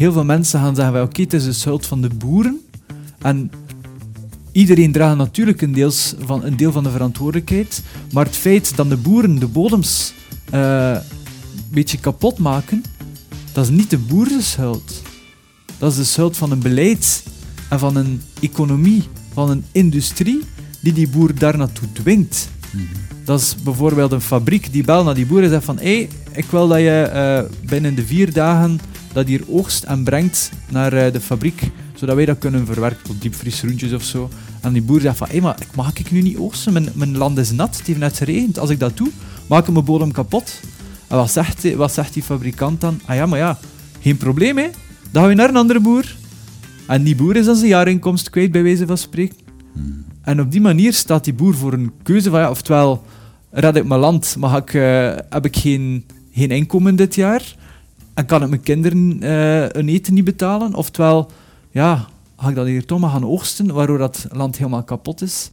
[0.00, 2.60] heel veel mensen gaan zeggen, oké, het is de schuld van de boeren.
[3.18, 3.50] En
[4.52, 7.82] iedereen draagt natuurlijk een, deels van, een deel van de verantwoordelijkheid.
[8.12, 10.12] Maar het feit dat de boeren de bodems
[10.50, 12.82] eh, een beetje kapot maken,
[13.52, 15.02] dat is niet de boeren schuld.
[15.78, 17.24] Dat is de schuld van een beleid
[17.68, 20.40] en van een economie, van een industrie
[20.82, 22.48] die die boer daar naartoe dwingt.
[23.24, 26.08] Dat is bijvoorbeeld een fabriek die belt naar die boer en zegt van hé, hey,
[26.32, 28.80] ik wil dat je eh, binnen de vier dagen
[29.12, 33.22] dat hier oogst en brengt naar eh, de fabriek, zodat wij dat kunnen verwerken tot
[33.22, 34.30] diepvriesgroentjes of zo.
[34.60, 36.72] En die boer zegt van hé, hey, maar mag ik nu niet oogsten?
[36.72, 38.58] Mijn, mijn land is nat, het heeft net geregend.
[38.58, 39.08] Als ik dat doe,
[39.46, 40.60] maak ik mijn bodem kapot.
[41.06, 43.00] En wat zegt, wat zegt die fabrikant dan?
[43.04, 43.58] Ah ja, maar ja,
[44.00, 44.68] geen probleem hè.
[45.10, 46.16] Dan gaan we naar een andere boer.
[46.86, 49.36] En die boer is dan zijn jaarinkomst kwijt, bij wijze van spreken.
[50.22, 53.04] En op die manier staat die boer voor een keuze van ja, oftewel
[53.50, 57.54] red ik mijn land, maar ik, uh, heb ik geen, geen inkomen dit jaar
[58.14, 61.30] en kan ik mijn kinderen uh, een eten niet betalen, oftewel
[61.70, 65.50] ja, ga ik dat hier toch maar gaan oogsten, waardoor dat land helemaal kapot is.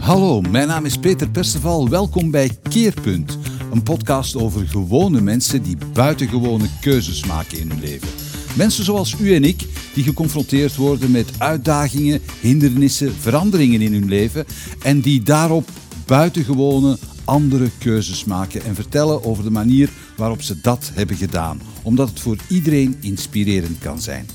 [0.00, 1.88] Hallo, mijn naam is Peter Perceval.
[1.88, 3.38] Welkom bij Keerpunt,
[3.72, 8.08] een podcast over gewone mensen die buitengewone keuzes maken in hun leven.
[8.56, 14.44] Mensen zoals u en ik, die geconfronteerd worden met uitdagingen, hindernissen, veranderingen in hun leven
[14.82, 15.68] en die daarop
[16.06, 22.08] buitengewone andere keuzes maken en vertellen over de manier waarop ze dat hebben gedaan, omdat
[22.08, 24.26] het voor iedereen inspirerend kan zijn.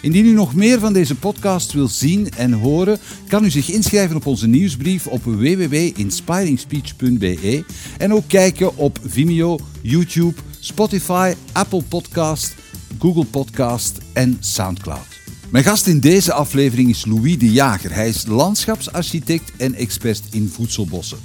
[0.00, 2.98] Indien u nog meer van deze podcast wil zien en horen,
[3.28, 7.64] kan u zich inschrijven op onze nieuwsbrief op www.inspiringspeech.be
[7.98, 12.54] en ook kijken op Vimeo, YouTube, Spotify, Apple Podcast,
[12.98, 15.06] Google Podcast en Soundcloud.
[15.50, 17.94] Mijn gast in deze aflevering is Louis de Jager.
[17.94, 21.18] Hij is landschapsarchitect en expert in voedselbossen.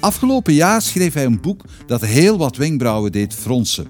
[0.00, 3.86] Afgelopen jaar schreef hij een boek dat heel wat wenkbrauwen deed fronsen.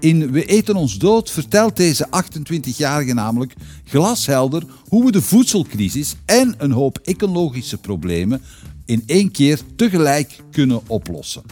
[0.00, 6.54] In We eten ons dood vertelt deze 28-jarige namelijk glashelder hoe we de voedselcrisis en
[6.58, 8.42] een hoop ecologische problemen
[8.86, 11.42] in één keer tegelijk kunnen oplossen.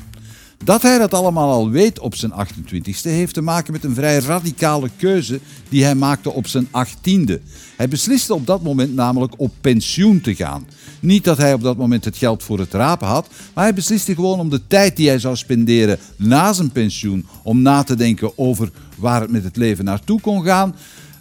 [0.65, 4.19] Dat hij dat allemaal al weet op zijn 28ste heeft te maken met een vrij
[4.19, 7.43] radicale keuze die hij maakte op zijn 18e.
[7.77, 10.67] Hij besliste op dat moment namelijk op pensioen te gaan.
[11.01, 14.15] Niet dat hij op dat moment het geld voor het rapen had, maar hij besliste
[14.15, 18.39] gewoon om de tijd die hij zou spenderen na zijn pensioen om na te denken
[18.39, 20.75] over waar het met het leven naartoe kon gaan,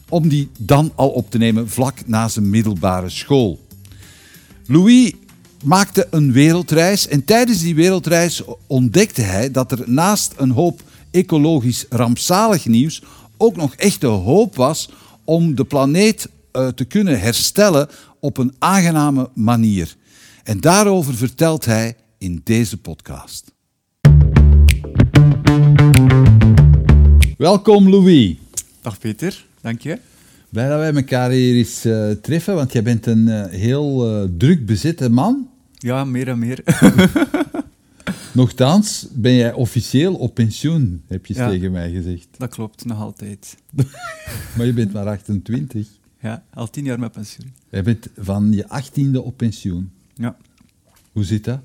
[0.09, 3.59] om die dan al op te nemen vlak na zijn middelbare school.
[4.65, 5.13] Louis
[5.63, 11.85] maakte een wereldreis en tijdens die wereldreis ontdekte hij dat er naast een hoop ecologisch
[11.89, 13.03] rampzalig nieuws
[13.37, 14.89] ook nog echte hoop was
[15.23, 17.89] om de planeet uh, te kunnen herstellen
[18.19, 19.95] op een aangename manier.
[20.43, 23.53] En daarover vertelt hij in deze podcast.
[27.37, 28.35] Welkom Louis.
[28.81, 29.99] Dag Peter, dank je.
[30.49, 34.65] Blij dat wij elkaar hier eens uh, treffen, want jij bent een uh, heel druk
[34.65, 35.50] bezette man.
[35.81, 36.63] Ja, meer en meer.
[38.33, 41.49] Nochtans ben jij officieel op pensioen, heb je Ja.
[41.49, 42.27] tegen mij gezegd.
[42.37, 43.57] Dat klopt, nog altijd.
[44.57, 45.87] Maar je bent maar 28.
[46.19, 47.53] Ja, al tien jaar met pensioen.
[47.69, 49.91] Jij bent van je 18e op pensioen.
[50.13, 50.37] Ja.
[51.11, 51.59] Hoe zit dat?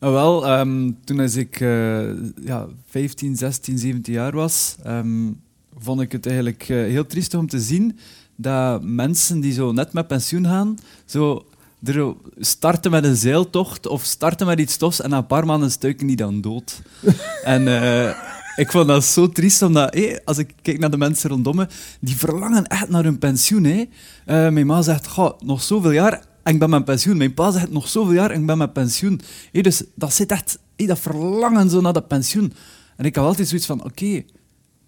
[0.00, 2.08] Nou, wel, ehm, toen als ik eh,
[2.44, 5.30] ja, 15, 16, 17 jaar was, ehm,
[5.78, 7.98] vond ik het eigenlijk eh, heel triestig om te zien
[8.36, 11.46] dat mensen die zo net met pensioen gaan, zo
[11.84, 15.70] er starten met een zeiltocht of starten met iets tofs en na een paar maanden
[15.70, 16.82] stuiken die dan dood.
[17.44, 18.16] en eh,
[18.56, 21.66] ik vond dat zo triest, omdat hé, als ik kijk naar de mensen rondom me,
[22.00, 23.64] die verlangen echt naar hun pensioen.
[23.64, 23.84] Hé.
[24.24, 27.16] Eh, mijn ma zegt, "Goh, nog zoveel jaar en ik ben met pensioen.
[27.16, 29.20] Mijn pa zegt, nog zoveel jaar en ik ben met pensioen.
[29.52, 32.52] Hé, dus dat zit echt, hé, dat verlangen zo naar dat pensioen.
[32.96, 34.22] En ik had altijd zoiets van, oké,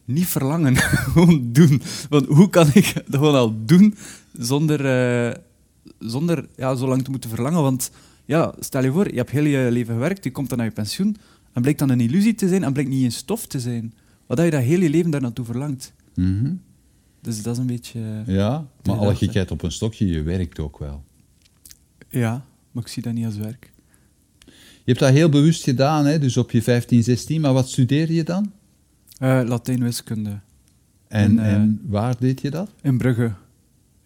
[0.05, 0.77] niet verlangen,
[1.13, 1.83] gewoon doen.
[2.09, 3.97] Want hoe kan ik dat gewoon al doen
[4.39, 5.35] zonder, eh,
[5.99, 7.63] zonder ja, zo lang te moeten verlangen?
[7.63, 7.91] Want
[8.25, 10.73] ja, stel je voor, je hebt heel je leven gewerkt, je komt dan naar je
[10.73, 11.17] pensioen
[11.53, 13.95] en blijkt dan een illusie te zijn en blijkt niet in stof te zijn.
[14.27, 15.93] Wat dat je dat heel je leven daar naartoe verlangt.
[16.15, 16.53] Mhm.
[17.21, 18.01] Dus dat is een beetje...
[18.27, 19.15] Ja, maar alle hè.
[19.15, 21.05] gekheid op een stokje, je werkt ook wel.
[22.09, 23.71] ja, maar ik zie dat niet als werk.
[24.47, 26.19] Je hebt dat heel bewust gedaan, hè?
[26.19, 27.41] dus op je 15, 16.
[27.41, 28.53] Maar wat studeerde je dan?
[29.19, 30.31] Eh Latijn-wiskunde.
[30.31, 30.41] En,
[31.09, 32.71] En, eh, en waar deed je dat?
[32.83, 33.33] In Brugge.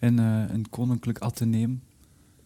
[0.03, 1.81] In eh, een koninklijk ateneum.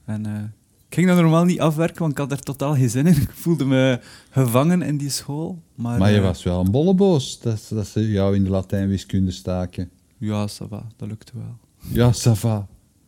[0.05, 0.43] En eh,
[0.89, 3.15] ik ging dat normaal niet afwerken, want ik had er totaal geen zin in.
[3.27, 3.99] Ik voelde me
[4.29, 5.61] gevangen in die school.
[5.75, 9.31] Maar, Maar je eh, was wel een bolleboos dat, dat ze jou in de Latijnwiskunde
[9.31, 9.89] staken.
[10.17, 11.57] Ja, ça va, dat lukte wel.
[11.91, 12.67] Ja, ça va.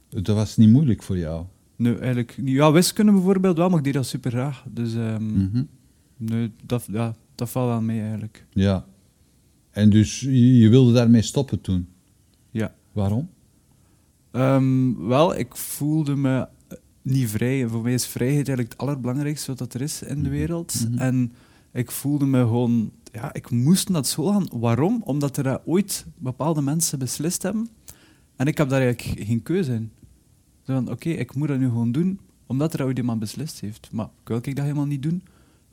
[0.10, 1.46] Dat was niet moeilijk voor jou.
[1.76, 2.56] Nee, eigenlijk niet.
[2.56, 4.64] Ja, wiskunde bijvoorbeeld wel, maar ik deed dat super graag.
[4.70, 5.64] Dus Mhm.
[6.18, 8.46] nee, dat, ja, dat valt wel mee eigenlijk.
[8.54, 8.86] Ja.
[9.72, 11.88] En dus je, je wilde daarmee stoppen toen.
[12.52, 12.74] Ja.
[12.92, 13.30] Waarom?
[14.32, 17.68] Ehm, wel, ik voelde me eh, niet vrij.
[17.68, 20.88] Voor mij is vrijheid eigenlijk het allerbelangrijkste wat er is in de wereld.
[20.98, 21.34] En
[21.72, 22.92] ik voelde me gewoon...
[23.12, 24.48] Ja, ik moest naar school gaan.
[24.52, 25.02] Waarom?
[25.04, 27.70] Omdat er ooit bepaalde mensen beslist hebben.
[28.36, 29.92] En ik heb daar eigenlijk geen keuze in.
[30.64, 33.90] Zo van, oké, ik moet dat nu gewoon doen, omdat er ooit iemand beslist heeft.
[33.92, 35.24] Maar wil ik dat helemaal niet doen?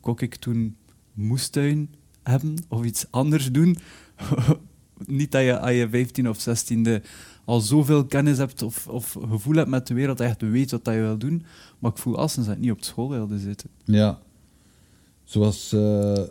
[0.00, 0.76] Kon ik toen
[1.12, 1.91] moestuin
[2.23, 3.76] hebben of iets anders doen?
[5.06, 7.03] niet dat je aan je 15 of 16e
[7.46, 10.70] al zoveel kennis hebt of, of gevoel hebt met de wereld, dat je echt weet
[10.70, 11.43] wat dat je wil doen.
[11.78, 13.70] Maar ik voel als dat ik niet op school wilde zitten.
[13.84, 14.19] Ja.
[15.25, 16.26] Zoals eh, eh,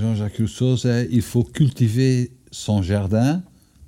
[0.00, 3.44] Jean-Jacques Rousseau zei, il faut cultiver son jardin.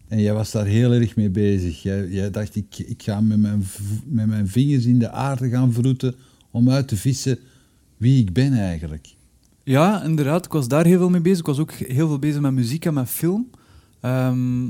[0.08, 1.82] En jij was daar heel erg mee bezig.
[1.82, 3.64] Jij, jij dacht, ik, ik ga met mijn,
[4.04, 6.14] met mijn vingers in de aarde gaan vroeten
[6.50, 7.38] om uit te vissen
[7.96, 9.14] wie ik ben eigenlijk.
[9.64, 10.44] Ja, inderdaad.
[10.44, 11.38] Ik was daar heel veel mee bezig.
[11.38, 13.50] Ik was ook heel veel bezig met muziek en met film.
[14.00, 14.66] Ehm,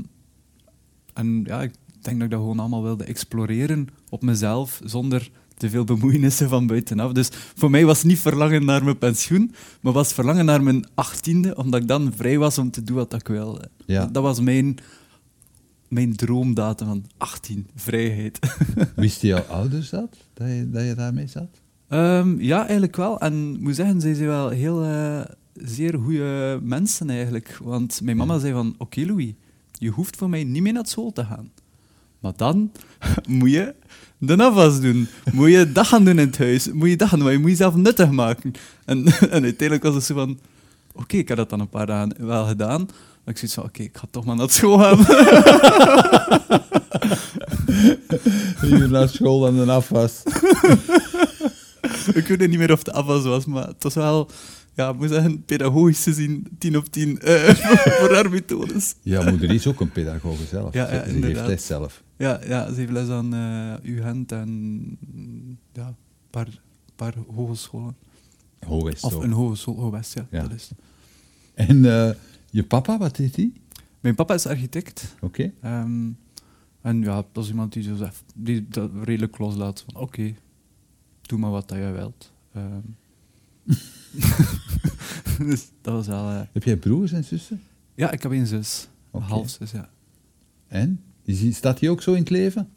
[1.13, 5.31] en ja, ik denk dat ik dat gewoon allemaal wilde exploreren op mezelf, zonder
[5.61, 7.11] te veel bemoeienissen van buitenaf.
[7.11, 11.55] Dus voor mij was niet verlangen naar mijn pensioen, maar was verlangen naar mijn achttiende,
[11.55, 13.69] omdat ik dan vrij was om te doen wat ik wilde.
[13.85, 14.05] Ja.
[14.05, 14.77] Dat was mijn,
[15.87, 18.39] mijn droomdatum van 18, vrijheid.
[18.95, 21.61] Wisten jouw ouders dat, dat je, dat je daarmee zat?
[21.87, 23.19] Ehm, ja, eigenlijk wel.
[23.19, 25.21] En ik moet zeggen, zij zijn wel heel eh,
[25.53, 27.57] zeer goede mensen eigenlijk.
[27.63, 29.33] Want mijn mama zei van, oké Louis,
[29.81, 31.51] je hoeft voor mij niet meer naar school te gaan.
[32.19, 32.71] Maar dan
[33.27, 33.75] moet je
[34.17, 35.07] de afwas doen.
[35.31, 36.71] Moet je dat gaan doen in het huis.
[36.71, 38.53] Moet je dat gaan doen, maar je moet jezelf nuttig maken.
[38.85, 39.05] En,
[39.35, 40.39] en uiteindelijk was het zo van,
[40.93, 42.79] oké, ik heb dat dan een paar dagen wel gedaan.
[43.23, 44.97] Maar ik zoiets van, oké, ik ga toch maar naar school gaan.
[48.61, 50.23] Hier naar school en een afwas.
[52.13, 54.29] ik weet niet meer of het afwas was, maar het was wel,
[54.81, 57.43] ja, ik moet zeggen, pedagogisch gezien 10 op 10 eh,
[57.99, 58.95] voor haar methodes.
[59.01, 60.73] Ja, moeder is ook een pedagoge zelf.
[60.73, 61.47] Ja, ja, Ze- geeft inderdaad.
[61.47, 62.03] les zelf.
[62.17, 64.97] Ja, ja, ze heeft les aan eh UGent en
[65.73, 65.95] ja, een
[66.29, 66.61] paar,
[66.95, 67.95] paar hogescholen.
[68.93, 70.41] Is Of een hogeschool, oh, West, ja, Ja.
[70.41, 70.69] dat is.
[71.53, 72.09] En eh,
[72.49, 73.51] je papa, wat deed hij?
[73.99, 75.15] Mijn papa is architect.
[75.21, 75.51] Oké.
[75.61, 76.09] ehm,
[76.81, 79.83] en ja, dat is iemand die, zo zegt, die dat redelijk loslaat.
[79.91, 80.33] Van oké,
[81.21, 82.31] doe maar wat dat jij wilt.
[82.53, 82.79] Ehm.
[85.49, 86.29] dus dat was wel...
[86.29, 87.61] eh, Heb jij broers en zussen?
[87.95, 88.87] ja, ik heb een zus.
[89.11, 89.89] Een halfzus, ja.
[90.67, 91.01] En?
[91.23, 92.69] Is die- staat hij ook zo in het leven?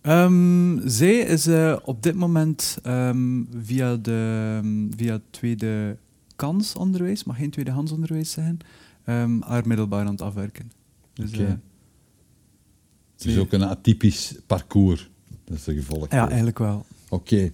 [0.00, 5.96] Ehm, zij is eh, op dit moment ehm, via, de, via het tweede
[6.36, 8.58] kansonderwijs, mag geen tweedehandsonderwijs zijn,
[9.04, 10.70] ehm, haar middelbaar aan het afwerken.
[11.12, 11.48] Dus, eh,
[13.16, 15.10] Het is ook een atypisch parcours.
[15.44, 16.10] Dat is de gevolg.
[16.10, 16.86] ja, eigenlijk wel.
[17.08, 17.52] Oké.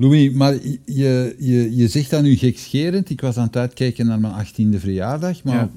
[0.00, 0.54] Louis, maar
[0.84, 3.10] je, je, je zegt dat nu gekscherend.
[3.10, 5.44] Ik was aan het uitkijken naar mijn 18e verjaardag.
[5.44, 5.70] Maar Ja.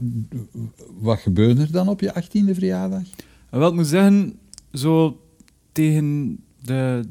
[1.00, 3.02] wat gebeurde er dan op je 18e verjaardag?
[3.50, 4.34] En wel, ik moet zeggen,
[4.74, 5.22] zo
[5.72, 7.04] tegen de,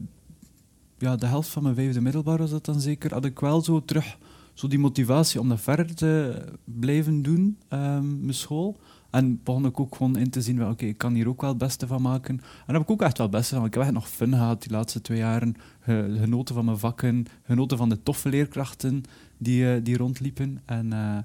[0.98, 3.84] ja, de helft van mijn vijfde middelbaar was dat dan zeker, had ik wel zo
[3.84, 4.18] terug
[4.54, 8.76] zo die motivatie om dat verder te blijven doen, ehm, mijn school.
[9.10, 11.58] En begon ik ook gewoon in te zien, oké, ik kan hier ook wel het
[11.58, 12.34] beste van maken.
[12.36, 13.64] En daar heb ik ook echt wel het beste van.
[13.64, 15.54] Ik heb echt nog fun gehad die laatste twee jaren.
[15.80, 19.02] Ge- genoten van mijn vakken, genoten van de toffe leerkrachten
[19.38, 20.61] die, eh, die rondliepen.
[20.64, 21.16] En, eh,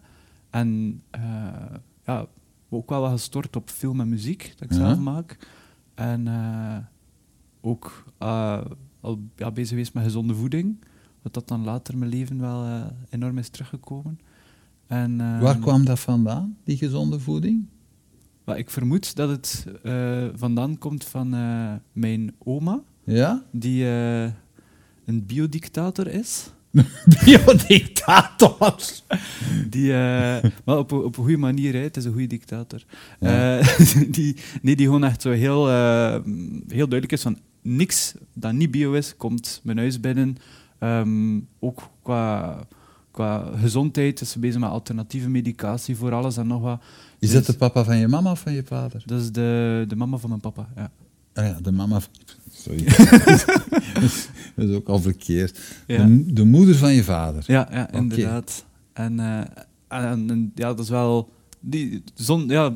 [0.50, 1.22] en eh,
[2.06, 2.26] ja,
[2.70, 4.86] ook wel wat gestort op film en muziek, dat ik Ja.
[4.86, 5.38] zelf maak.
[5.96, 6.28] En
[7.62, 10.78] ook al ja, bezig geweest met gezonde voeding.
[11.22, 14.20] Wat dat dan later in mijn leven wel enorm is teruggekomen.
[14.88, 17.66] En, Waar kwam dat vandaan, die gezonde voeding?
[18.46, 23.44] Maar ik vermoed dat het eh, vandaan komt van eh, mijn oma, Ja?
[23.52, 24.24] die eh,
[25.06, 26.50] een biodictator is.
[27.26, 28.76] Biodictator.
[29.70, 29.92] Die,
[30.66, 31.80] maar op, een- op een goede manier, hè.
[31.80, 32.84] het is een goede dictator.
[33.20, 33.62] Ja.
[34.12, 35.68] Die, nee, die gewoon echt zo heel,
[36.68, 40.36] heel duidelijk is van niks dat niet bio is, komt mijn huis binnen.
[40.80, 42.60] Ehm, ook qua,
[43.16, 46.82] qua gezondheid is ze bezig met alternatieve medicatie voor alles en nog wat.
[47.20, 49.04] Is dat de papa van je mama of van je vader?
[49.06, 50.92] Dat is de, de mama van mijn papa, ja.
[51.34, 52.12] Ah ja, de mama van...
[52.52, 52.84] Sorry.
[54.56, 55.60] dat is ook al verkeerd.
[55.88, 56.06] Ja.
[56.06, 57.44] De, de moeder van je vader.
[57.48, 58.66] Ja, ja inderdaad.
[58.94, 59.38] En, eh,
[59.88, 61.30] en, en ja, dat is wel...
[61.60, 62.74] Die, zon, ja,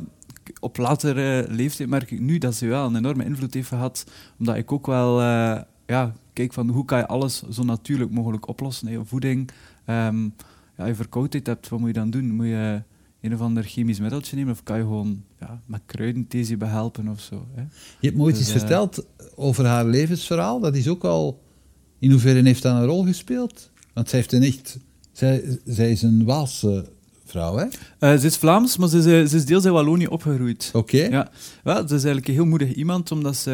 [0.60, 4.06] op latere leeftijd merk ik nu dat ze wel een enorme invloed heeft gehad.
[4.40, 8.48] Omdat ik ook wel eh, ja, kijk van hoe kan je alles zo natuurlijk mogelijk
[8.48, 8.88] oplossen.
[8.88, 8.94] hè.
[8.94, 9.50] Je voeding,
[9.90, 10.24] ehm,
[10.78, 12.36] ja, je verkoudheid hebt, wat moet je dan doen?
[12.36, 12.82] Moet je
[13.22, 17.08] een of ander chemisch middeltje nemen of kan je gewoon ja, met kruidenthee je behelpen
[17.08, 17.48] of zo?
[17.56, 17.62] Hè?
[18.00, 19.06] Je hebt me ooit Dus, iets eh, verteld
[19.36, 20.60] over haar levensverhaal.
[20.60, 21.42] Dat is ook al...
[22.00, 23.72] In hoeverre heeft dat een rol gespeeld?
[23.94, 24.78] Want zij heeft een echt...
[25.12, 26.90] Zij, zij is een Waalse
[27.30, 27.66] vrouw, hè?
[28.00, 30.70] Eh, ze is Vlaams, maar ze is, eh, ze is deels in Wallonië opgegroeid.
[30.74, 30.98] Oké.
[30.98, 31.32] Ja,
[31.64, 33.52] ze is eigenlijk een heel moedig iemand, omdat ze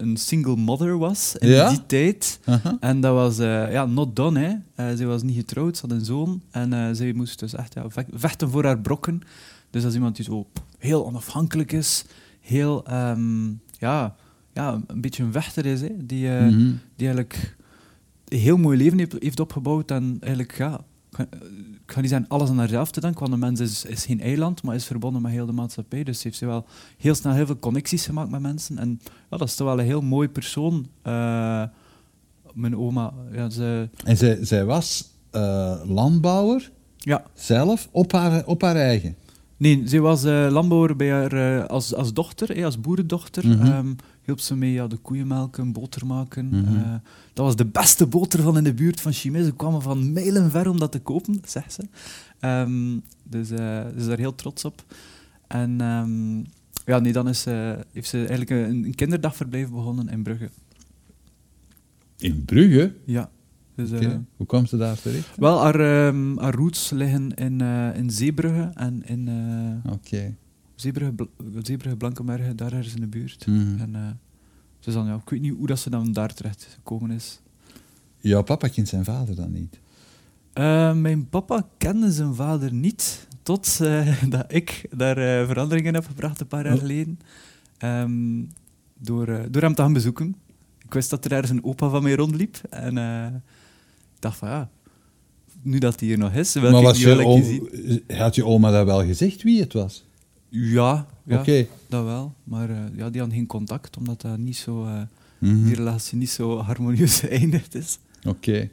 [0.00, 1.68] een single mother was in Ja?
[1.68, 2.40] die tijd.
[2.80, 4.60] En dat was eh, ja, not done.
[4.74, 4.96] Hè.
[4.96, 6.42] Ze was niet getrouwd, ze had een zoon.
[6.50, 9.20] En zij moest dus echt ja, ve- vechten voor haar brokken.
[9.70, 10.46] Dus dat is iemand die zo
[10.78, 12.04] heel onafhankelijk is.
[12.40, 13.46] Heel, ehm,
[13.78, 14.14] ja,
[14.52, 15.80] ja, een beetje een vechter is.
[15.80, 15.88] Hè.
[15.98, 16.58] Die, Mhm.
[16.96, 17.56] die eigenlijk
[18.28, 19.90] een heel mooi leven heeft, heeft opgebouwd.
[19.90, 20.80] En eigenlijk, ja,
[21.94, 24.62] ga- niet zeggen alles aan haarzelf te danken, want een mens is, is geen eiland,
[24.62, 26.04] maar is verbonden met heel de maatschappij.
[26.04, 26.64] Dus heeft ze wel
[26.98, 28.78] heel snel heel veel connecties gemaakt met mensen.
[28.78, 30.86] En ja, dat is toch wel een heel mooi persoon.
[31.02, 31.62] Eh,
[32.52, 37.22] mijn oma, ja, ze, En zij, zij was eh, landbouwer ja.
[37.34, 39.16] zelf op haar, op haar eigen.
[39.56, 43.46] Nee, ze was eh, landbouwer bij haar, eh, als, als dochter, eh, als boerendochter.
[43.46, 43.66] Mhm.
[43.66, 46.46] Ehm, hielp ze mee ja, de koeien melken, boter maken.
[46.46, 46.76] Mhm.
[46.76, 46.94] Eh,
[47.32, 49.42] dat was de beste boter van in de buurt van Chimay.
[49.42, 51.82] Ze kwamen van mijlen ver om dat te kopen, zegt ze.
[52.40, 54.84] Ehm, dus ze is daar heel trots op.
[55.46, 56.38] En ehm,
[56.86, 57.44] ja, nee, dan is,
[57.92, 60.50] heeft ze eigenlijk een, een kinderdagverblijf begonnen in Brugge.
[62.16, 62.94] In Brugge?
[63.04, 63.30] Ja.
[63.74, 65.36] Dus, eh, Hoe kwam ze daar terecht?
[65.36, 65.78] wel, haar,
[66.40, 69.28] haar roots liggen in, eh, in Zeebrugge en in
[69.90, 70.34] Oké.
[70.74, 71.28] Zeebrugge,
[71.62, 73.46] Zeebrugge Blankenberge, daar ergens in de buurt.
[73.46, 73.80] Mhm.
[73.80, 74.20] En,
[74.80, 77.40] dus dan, ja, ik weet niet hoe dat ze dan daar terecht gekomen is.
[78.18, 79.80] Jouw papa kent zijn vader dan niet?
[81.00, 83.78] Mijn papa kende zijn vader niet, tot
[84.28, 86.80] dat ik daar veranderingen heb gebracht een paar jaar Oh.
[86.80, 87.18] geleden.
[87.78, 88.42] Ehm,
[88.98, 90.34] door, door hem te gaan bezoeken.
[90.84, 92.56] Ik wist dat er ergens een opa van mij rondliep.
[92.70, 92.94] En
[94.24, 94.70] dacht van ja,
[95.62, 98.02] nu dat hij hier nog is, wil maar ik was die wel je oom- zien.
[98.16, 100.04] had je oma dat wel gezegd wie het was?
[100.48, 101.44] Ja, ja
[101.88, 102.34] dat wel.
[102.44, 105.02] Maar eh, ja, die hadden geen contact, omdat dat niet zo, eh,
[105.38, 105.64] Mhm.
[105.64, 107.98] die relatie niet zo harmonieus geëindigd is.
[108.26, 108.68] Oké.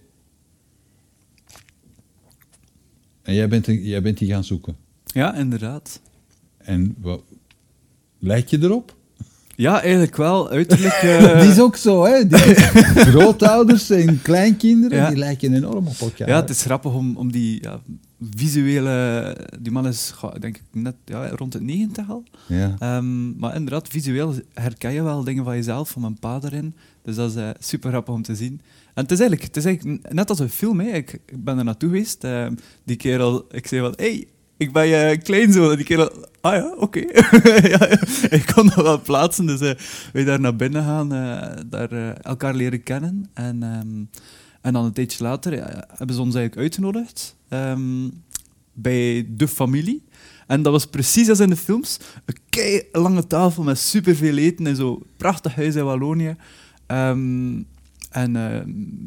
[3.21, 4.75] En jij bent, jij bent die gaan zoeken.
[5.05, 6.01] Ja, inderdaad.
[6.57, 7.23] En wat,
[8.19, 8.95] lijk je erop?
[9.61, 10.49] Ja, eigenlijk wel.
[10.49, 10.93] Uiterlijk...
[11.03, 12.27] eh, die is ook zo, hè?
[12.27, 12.37] Die,
[13.11, 15.07] grootouders en kleinkinderen, Ja.
[15.07, 16.27] die lijken enorm op elkaar.
[16.27, 17.79] Ja, het is grappig om, om die ja,
[18.35, 19.37] visuele...
[19.59, 22.23] Die man is, denk ik, net ja, rond het 90 al.
[22.47, 22.75] Ja.
[22.79, 26.75] Ehm, maar inderdaad, visueel herken je wel dingen van jezelf, van mijn pa erin.
[27.03, 28.61] Dus dat is eh, super grappig om te zien.
[28.93, 30.79] En het is eigenlijk, het is eigenlijk net als een film.
[30.79, 30.87] Hè.
[30.87, 32.23] Ik, ben er naartoe geweest.
[32.23, 33.93] ehm, die kerel, ik zei van...
[33.95, 34.27] Hey,
[34.61, 35.71] ik ben je kleinzoon.
[35.71, 36.25] En die kerel...
[36.41, 36.99] Ah ja, oké.
[37.73, 37.89] ja,
[38.29, 39.45] ik kon dat wel plaatsen.
[39.45, 39.75] Dus eh
[40.13, 43.29] wij daar naar binnen gaan, eh, daar eh, elkaar leren kennen.
[43.33, 44.21] En, ehm,
[44.61, 48.09] en dan een tijdje later eh, hebben ze ons eigenlijk uitgenodigd ehm,
[48.73, 50.03] bij de familie.
[50.47, 51.99] En dat was precies als in de films.
[52.25, 55.01] Een kei lange tafel met superveel eten en zo.
[55.17, 56.35] Prachtig huis in Wallonië.
[56.85, 57.61] Ehm,
[58.11, 58.61] en eh,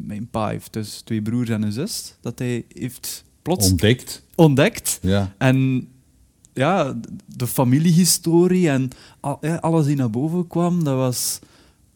[0.07, 2.17] mijn pa heeft dus twee broers en een zus.
[2.21, 4.23] Dat hij heeft plots Ontdekt.
[4.35, 4.99] ontdekt.
[5.03, 5.35] Ja.
[5.39, 5.89] En
[6.53, 6.95] ja,
[7.27, 8.89] de familiehistorie en
[9.61, 11.39] alles die naar boven kwam, dat was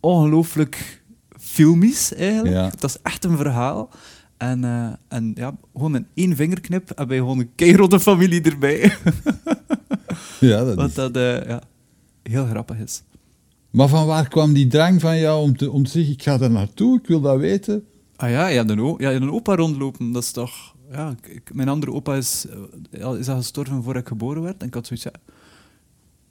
[0.01, 1.03] ongelooflijk
[1.41, 2.55] filmisch eigenlijk.
[2.55, 2.71] Ja.
[2.79, 3.91] Dat is echt een verhaal.
[4.37, 8.81] En, eh, en ja, gewoon in één vingerknip hebben wij gewoon een keirotte familie erbij.
[10.41, 10.95] ja, dat Wat is.
[10.95, 11.63] dat eh, ja,
[12.23, 13.03] heel grappig is.
[13.71, 16.39] Maar van waar kwam die drang van jou om te, om te zeggen, ik ga
[16.39, 17.85] daar naartoe, ik wil dat weten?
[18.17, 20.77] Ah ja, ja, een, ja, een opa rondlopen, dat is toch...
[20.93, 22.47] Ja, ik- mijn andere opa is,
[22.91, 24.61] eh, is al gestorven voordat ik geboren werd.
[24.61, 25.13] En ik had zoiets ja,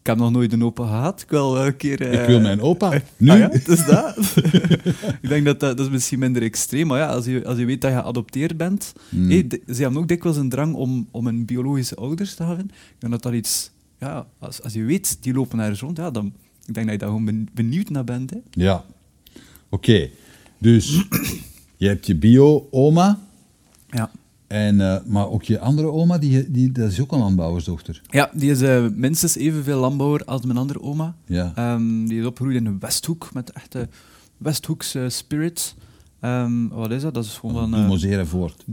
[0.02, 1.22] ik heb nog nooit een opa gehad.
[1.22, 2.02] Ik wil een keer...
[2.02, 2.92] eh, ik wil mijn opa.
[3.18, 3.30] Nu?
[3.30, 4.18] Ah ja, het is dat.
[5.22, 7.66] ik denk dat, dat dat is misschien minder extreem, maar ja, als je, als je
[7.66, 8.94] weet dat je geadopteerd bent...
[9.10, 12.66] De- ze hebben ook dikwijls een drang om, om een biologische ouders te hebben.
[12.66, 13.72] Ik denk dat dat iets...
[14.00, 16.34] Ja, als, als je weet, die lopen ergens rond, ja, dan...
[16.66, 18.30] Ik denk dat je daar gewoon ben- benieuwd naar bent.
[18.30, 18.38] Hè.
[18.52, 18.84] Ja.
[19.70, 20.10] Oké.
[20.58, 21.06] Dus
[21.78, 23.20] je hebt je bio-oma,
[23.90, 24.12] Ja.
[24.48, 28.02] En, eh, maar ook je andere oma, die, die, dat is ook een landbouwersdochter.
[28.10, 31.16] ja, die is eh, minstens evenveel landbouwer als mijn andere oma.
[31.26, 31.52] Ja.
[31.56, 33.90] Ehm, die is opgegroeid in de Westhoek, met echte
[34.38, 35.76] Westhoekse spirit.
[36.20, 37.14] Ehm, wat is dat?
[37.14, 37.72] Dat is gewoon van...
[37.72, 38.64] Doe eh, zeer voort.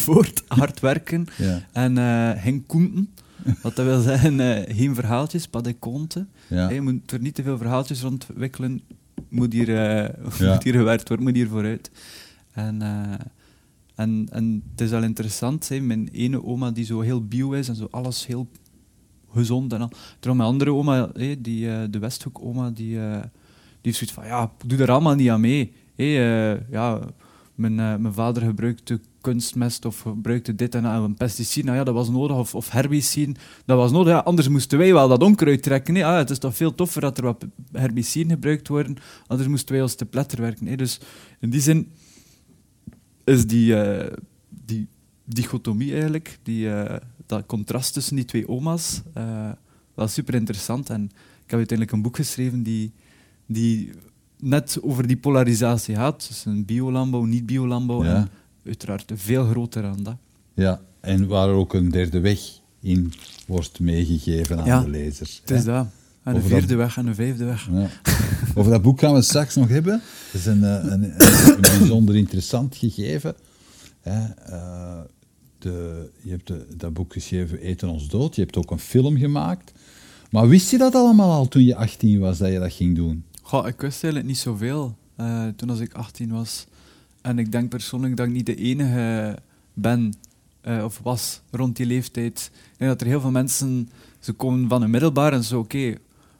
[0.00, 1.26] Voort, hard werken.
[1.36, 1.62] Ja.
[1.72, 1.96] En
[2.38, 3.08] geen koenten.
[3.62, 6.28] Wat dat wil zeggen, eh, geen verhaaltjes, pas de konten.
[6.46, 6.68] Ja.
[6.70, 8.80] Je moet er niet te veel verhaaltjes rondwikkelen.
[9.28, 9.70] Moet hier,
[10.38, 10.52] Ja.
[10.52, 11.90] moet hier gewerkt worden, moet hier vooruit.
[12.52, 12.82] En,
[13.98, 17.68] en, en het is wel interessant, hè, mijn ene oma die zo heel bio is
[17.68, 18.48] en zo alles heel
[19.32, 19.90] gezond en al.
[20.18, 24.26] Terwijl mijn andere oma, hè, die, eh, de Westhoek-oma, die, eh, die heeft zoiets van,
[24.26, 25.72] ja, doe er allemaal niet aan mee.
[25.96, 27.00] Eh, ja,
[27.54, 31.84] mijn, mijn vader gebruikte kunstmest of gebruikte dit en dat, en een pesticide, nou ja,
[31.84, 34.12] dat was nodig, of, of herbicide, dat was nodig.
[34.12, 35.94] Ja, anders moesten wij wel dat onkruid trekken.
[35.94, 36.04] hè.
[36.04, 39.82] Ah, het is toch veel toffer dat er wat herbiciden gebruikt worden, anders moesten wij
[39.82, 40.76] als te pletter werken.
[40.76, 41.00] Dus
[41.40, 41.92] in die zin
[43.28, 44.16] is die, eh,
[44.64, 44.86] die
[45.24, 49.50] dichotomie eigenlijk, die, eh, dat contrast tussen die twee oma's eh,
[49.94, 50.90] wel super interessant.
[50.90, 51.04] En
[51.44, 52.92] ik heb uiteindelijk een boek geschreven die,
[53.46, 53.90] die
[54.38, 56.26] net over die polarisatie gaat.
[56.26, 58.04] Tussen biolandbouw, niet-biolandbouw.
[58.04, 58.14] Ja.
[58.14, 58.28] En
[58.64, 60.16] uiteraard veel groter dan dat.
[60.54, 62.40] Ja, en waar ook een derde weg
[62.80, 63.12] in
[63.46, 65.38] wordt meegegeven aan Ja, de lezers.
[65.40, 65.86] Het is dat.
[66.22, 67.68] En een dat- vierde weg en een vijfde weg.
[67.72, 67.88] Ja.
[68.54, 69.92] Over dat boek gaan we straks nog hebben.
[70.30, 73.34] Het is een, eh, een, een, een bijzonder interessant gegeven.
[74.00, 74.24] Hè.
[74.28, 74.98] Eh,
[75.58, 78.34] de, je hebt de- dat boek geschreven, Eten ons dood.
[78.34, 79.72] Je hebt ook een film gemaakt.
[80.30, 83.24] Maar wist je dat allemaal al toen je 18 was, dat je dat ging doen?
[83.42, 86.66] Goh, ik wist eigenlijk niet zoveel eh, toen als ik 18 was.
[87.22, 89.36] En ik denk persoonlijk dat ik niet de enige
[89.74, 90.14] ben
[90.60, 92.50] eh, of was rond die leeftijd.
[92.54, 93.88] Ik denk dat er heel veel mensen,
[94.20, 95.94] ze komen van een middelbaar en zo, oké,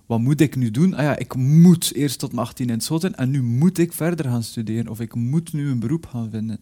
[0.08, 0.94] wat moet ik nu doen?
[0.94, 3.92] Ah ja, ik moet eerst tot mijn 18 in het zoten en nu moet ik
[3.92, 4.88] verder gaan studeren.
[4.88, 6.58] Of ik moet nu een beroep gaan vinden.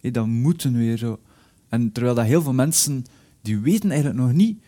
[0.00, 1.18] Hé, dat moeten weer zo.
[1.68, 3.04] En terwijl dat heel veel mensen,
[3.42, 4.62] die weten eigenlijk nog niet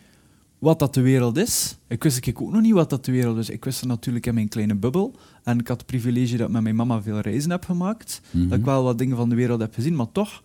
[0.59, 1.77] wat dat de wereld is.
[1.87, 3.49] Ik wist ik ook nog niet wat dat de wereld is.
[3.49, 5.15] Ik wist het natuurlijk in mijn kleine bubbel.
[5.43, 8.21] En ik had het privilege dat ik met mijn mama veel reizen heb gemaakt.
[8.31, 8.47] Mhm.
[8.47, 9.95] Dat ik wel wat dingen van de wereld heb gezien.
[9.95, 10.43] Maar toch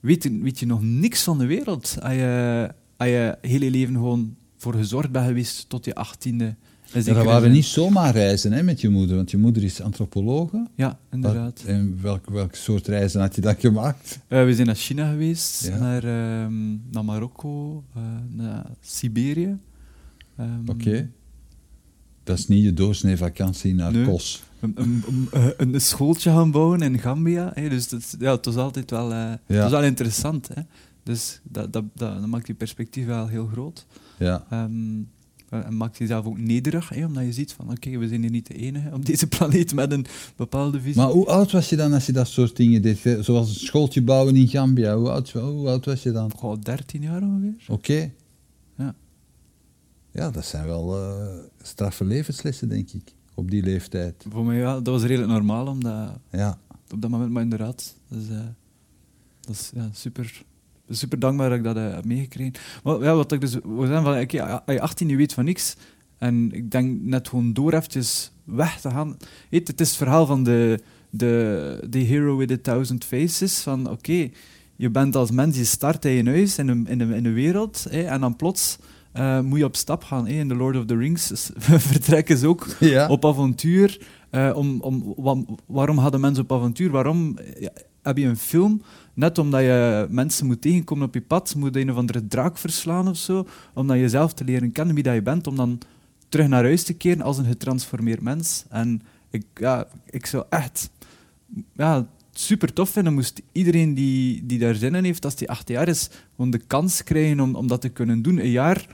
[0.00, 1.96] weet je, weet je nog niks van de wereld.
[2.00, 6.56] Als je, als je heel je leven gewoon voor gezorgd bent geweest tot je achttiende.
[6.92, 10.66] Ja, dat waren niet zomaar reizen hè, met je moeder, want je moeder is antropologe.
[10.74, 11.58] Ja, inderdaad.
[11.62, 14.18] Wat- en welk, welk soort reizen had je dan gemaakt?
[14.28, 15.78] Eh, we zijn naar China geweest, Ja.
[15.78, 19.56] naar, ehm, naar Marokko, eh, naar Siberië.
[20.36, 21.10] Ehm, Oké.
[22.24, 24.04] Dat is niet je doorsnee vakantie naar Nee.
[24.04, 24.42] Kos.
[24.60, 27.50] een, een, een, een schooltje gaan bouwen in Gambia.
[27.54, 27.68] Hè.
[27.68, 30.48] Dus dat, ja, het was altijd wel, eh, het was wel interessant.
[30.54, 30.62] Hè.
[31.02, 33.86] Dus dat, dat, dat, dat maakt je perspectief wel heel groot.
[34.18, 34.46] Ja.
[34.50, 35.04] Ehm, eh,
[35.50, 38.46] en maakt jezelf ook nederig, hè, omdat je ziet van oké, we zijn hier niet
[38.46, 41.02] de enige op deze planeet met een bepaalde visie.
[41.02, 42.98] Maar hoe oud was je dan als je dat soort dingen deed?
[43.20, 44.96] Zoals een schooltje bouwen in Gambia.
[44.96, 46.30] Hoe oud, hoe oud was je dan?
[46.36, 47.54] Goh, 13 jaar ongeveer.
[47.68, 48.12] Oké.
[48.76, 48.94] Ja.
[50.12, 51.26] Ja, dat zijn wel eh,
[51.62, 53.12] straffe levenslessen, denk ik.
[53.34, 54.24] Op die leeftijd.
[54.28, 56.58] Voor mij ja, dat was redelijk normaal, omdat Ja.
[56.90, 58.38] op dat moment, maar inderdaad, dus, eh,
[59.40, 60.42] dat is ja, super,
[60.90, 62.52] super dankbaar dat ik dat eh, heb meegekregen.
[62.84, 65.76] Maar ja, wat ik dus wil zeggen, van, als je 18 je weet van niks,
[66.18, 69.16] en ik denk net gewoon door eventjes weg te gaan.
[69.50, 74.28] Het is het verhaal van de, de, de hero with a thousand faces, van oké,
[74.76, 77.34] je bent als mens, je start in je huis in een, in een, in een
[77.34, 78.78] wereld, en dan plots
[79.12, 80.26] eh, moet je op stap gaan.
[80.26, 81.50] In The Lord of the Rings is-
[81.90, 83.08] vertrekken ze ook Ja.
[83.08, 84.00] op avontuur.
[84.30, 86.90] Eh, om, om, wa- waarom hadden mensen op avontuur?
[86.90, 87.36] Waarom
[88.02, 88.82] heb je een film?
[89.14, 92.58] Net omdat je mensen moet tegenkomen op je pad, moet je een of andere draak
[92.58, 95.78] verslaan of zo, om dan jezelf te leren kennen wie dat je bent, om dan
[96.28, 98.64] terug naar huis te keren als een getransformeerd mens.
[98.68, 100.90] En ik, ja, ik zou echt
[101.76, 105.68] ja, super tof vinden, moest iedereen die, die daar zin in heeft, als die acht
[105.68, 108.38] jaar is, gewoon de kans krijgen om, om dat te kunnen doen.
[108.38, 108.86] Een jaar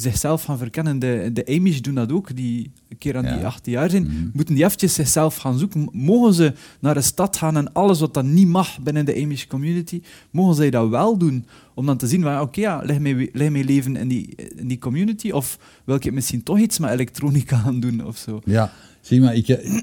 [0.00, 0.98] zichzelf gaan verkennen.
[0.98, 3.36] De, de Amish doen dat ook, die een keer aan Ja.
[3.36, 4.02] die 18 jaar zijn.
[4.02, 4.14] Mhm.
[4.32, 5.88] Moeten die eventjes zichzelf gaan zoeken?
[5.92, 9.46] Mogen ze naar een stad gaan en alles wat dan niet mag binnen de Amish
[9.46, 11.46] community, mogen zij dat wel doen?
[11.74, 14.78] Om dan te zien, oké, ja, leg mijn, leg mijn leven in die, in die
[14.78, 18.40] community, of wil ik misschien toch iets met elektronica gaan doen, of zo?
[18.44, 19.74] Ja, zie maar, ik, eh,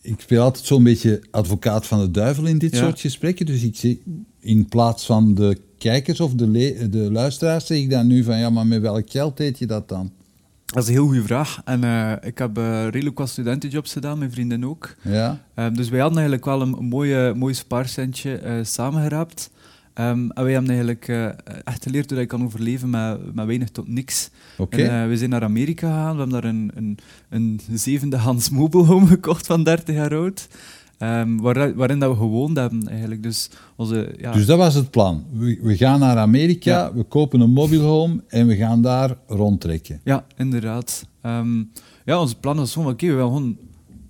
[0.00, 2.78] ik speel altijd zo'n beetje advocaat van de duivel in dit Ja.
[2.78, 3.46] soort gesprekken.
[3.46, 4.02] Dus ik zie,
[4.40, 8.50] in plaats van de kijkers of de, de luisteraars, zeg ik dan nu van, ja,
[8.50, 10.10] maar met welk geld deed je dat dan?
[10.66, 11.60] Dat is een heel goede vraag.
[11.64, 14.94] En eh, ik heb eh, redelijk wat studentenjobs gedaan, mijn vrienden ook.
[15.02, 19.50] Ja, Ehm, dus wij hadden eigenlijk wel een, mooie, mooi spaarcentje eh samengeraapt.
[19.94, 21.08] Ehm, en wij hebben eigenlijk
[21.64, 24.30] echt geleerd hoe je kan overleven met, met weinig tot niks.
[24.58, 24.82] oké.
[24.82, 26.12] En, we zijn naar Amerika gegaan.
[26.12, 27.60] We hebben daar een, een,
[28.08, 30.48] een Mobile Home gekocht van 30 jaar oud.
[30.98, 33.22] Ehm, waar, waarin dat we gewoond hebben eigenlijk.
[33.22, 35.24] Dus, onze, ja, Dus dat was het plan.
[35.32, 36.94] We, we gaan naar Amerika, Ja.
[36.94, 40.00] we kopen een mobile home en we gaan daar rondtrekken.
[40.04, 41.06] Ja, inderdaad.
[41.22, 41.62] Ehm,
[42.04, 43.56] ja, ons plan was gewoon, oké, we willen gewoon...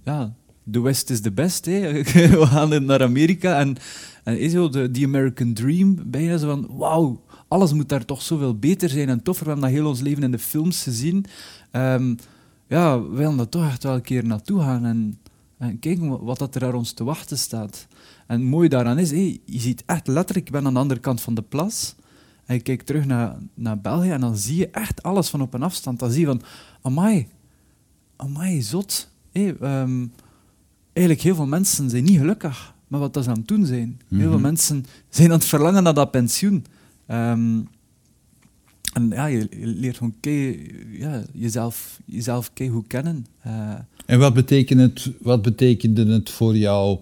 [0.05, 1.93] Ja, de West is de best, hè.
[2.41, 3.77] we gaan naar Amerika en,
[4.25, 8.23] en is zo de, die American Dream bijna zo van, wauw, alles moet daar toch
[8.23, 9.45] zoveel beter zijn en toffer.
[9.45, 11.25] We hebben dat heel ons leven in de films gezien.
[11.71, 12.15] Ehm,
[12.69, 15.19] ja, we willen daar toch echt wel een keer naartoe gaan en,
[15.59, 17.87] en kijken wat, dat er daar ons te wachten staat.
[18.27, 21.01] En het mooie daaraan is, hé, je ziet echt letterlijk, ik ben aan de andere
[21.01, 21.95] kant van de plas,
[22.45, 25.55] en je kijkt terug naar, naar België en dan zie je echt alles van op
[25.55, 25.99] een afstand.
[25.99, 26.43] Dan zie je van,
[26.83, 27.29] amai,
[28.17, 29.09] amai, zot.
[29.33, 30.07] Hé, ehm,
[30.93, 34.01] eigenlijk heel veel mensen zijn niet gelukkig met wat dat ze aan het doen zijn.
[34.09, 34.41] Heel veel Mhm.
[34.41, 36.65] mensen zijn aan het verlangen naar dat pensioen.
[37.07, 37.61] Ehm,
[38.97, 43.27] en ja, je, je leert gewoon kei, ja, jezelf, jezelf goed kennen.
[43.41, 43.75] Eh,
[44.07, 46.99] En wat, betekent het, wat betekende het voor jou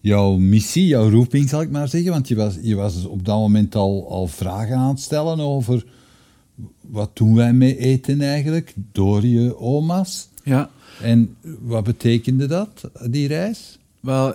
[0.00, 2.10] jouw missie, jouw roeping, zal ik maar zeggen?
[2.10, 5.40] Want je was, je was dus op dat moment al, al vragen aan het stellen
[5.40, 5.84] over
[6.80, 10.28] wat doen wij mee eten eigenlijk, door je oma's.
[10.44, 10.70] Ja.
[11.02, 13.78] En wat betekende dat, die reis?
[14.00, 14.34] Wel,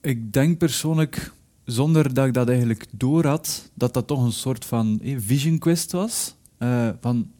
[0.00, 1.32] ik denk persoonlijk,
[1.64, 5.58] zonder dat ik dat eigenlijk door had, dat dat toch een soort van eh, vision
[5.58, 6.34] quest was.
[6.58, 7.30] Eh, van,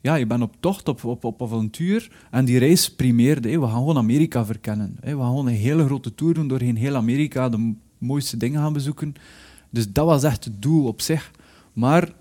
[0.00, 2.10] ja, je bent op tocht, op, op, op avontuur.
[2.30, 3.48] En die reis primeerde.
[3.48, 4.96] eh, we gaan gewoon Amerika verkennen.
[5.00, 8.60] eh, we gaan gewoon een hele grote tour doen doorheen heel Amerika, de mooiste dingen
[8.60, 9.14] gaan bezoeken.
[9.70, 11.30] Dus dat was echt het doel op zich.
[11.72, 12.12] Maar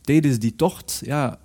[0.00, 1.38] tijdens die tocht, ja,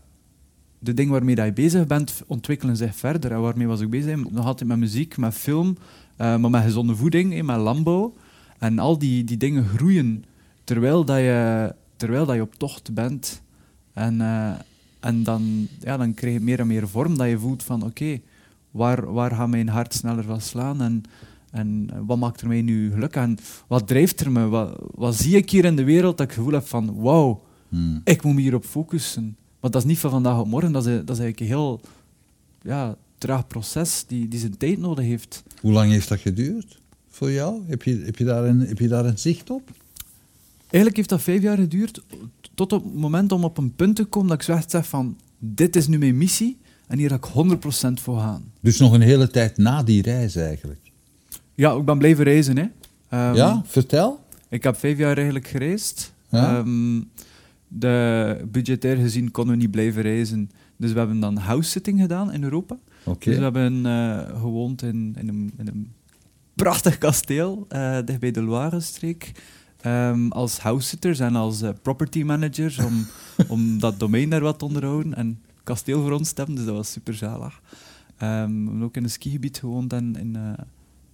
[0.79, 3.31] de dingen waarmee dat je bezig bent, ontwikkelen zich verder.
[3.31, 4.31] En waarmee was ik bezig?
[4.31, 5.77] Nog altijd met muziek, met film,
[6.17, 8.13] maar met gezonde voeding, eh, met landbouw.
[8.61, 10.23] En al die, die dingen groeien
[10.63, 13.41] terwijl, dat je, terwijl dat je op tocht bent.
[13.93, 14.53] En, eh,
[14.99, 18.19] en dan, ja, dan krijg je meer en meer vorm dat je voelt van oké,
[18.71, 21.03] waar, waar gaat mijn hart sneller van slaan en,
[21.51, 24.47] en wat maakt er mij nu geluk en wat drijft er me?
[24.47, 27.43] Wat, wat zie ik hier in de wereld dat ik het gevoel heb van wauw,
[27.69, 28.01] Hmm.
[28.03, 29.37] ik moet me hierop focussen.
[29.59, 31.81] Want dat is niet van vandaag op morgen, dat is, dat is eigenlijk een heel
[32.61, 35.43] ja, traag proces die, die zijn tijd nodig heeft.
[35.61, 36.80] Hoe lang heeft dat geduurd
[37.21, 37.61] voor jou?
[37.67, 39.69] Heb je, heb je, daar, een, heb je daar een zicht op?
[40.59, 42.01] Eigenlijk heeft dat vijf jaar geduurd,
[42.53, 45.17] tot op het moment om op een punt te komen dat ik echt zeg van,
[45.39, 46.57] dit is nu mijn missie
[46.87, 47.57] en hier ga ik
[47.89, 48.43] 100% voor gaan.
[48.59, 50.79] Dus nog een hele tijd na die reis eigenlijk.
[51.55, 52.57] Ja, ik ben blijven reizen.
[52.57, 52.65] Hè.
[53.09, 54.19] Ehm, ja, vertel.
[54.49, 56.13] Ik heb vijf jaar eigenlijk gereisd.
[56.29, 56.57] Ja.
[56.57, 57.01] Ehm,
[57.67, 60.51] de, budgetair gezien konden we niet blijven reizen.
[60.77, 62.77] Dus we hebben dan house-sitting gedaan in Europa.
[63.03, 63.29] Oké.
[63.29, 65.91] Dus we hebben eh, gewoond in, in, een, in een
[66.55, 69.31] prachtig kasteel, eh dicht bij de Loire-streek.
[69.81, 73.05] Ehm, als house-sitters en als eh, property managers, om,
[73.47, 75.15] om dat domein daar wat te onderhouden.
[75.15, 77.61] En kasteel voor ons te hebben, dus dat was super zalig.
[78.17, 80.51] Ehm, we hebben ook in een skigebied gewoond en in, eh,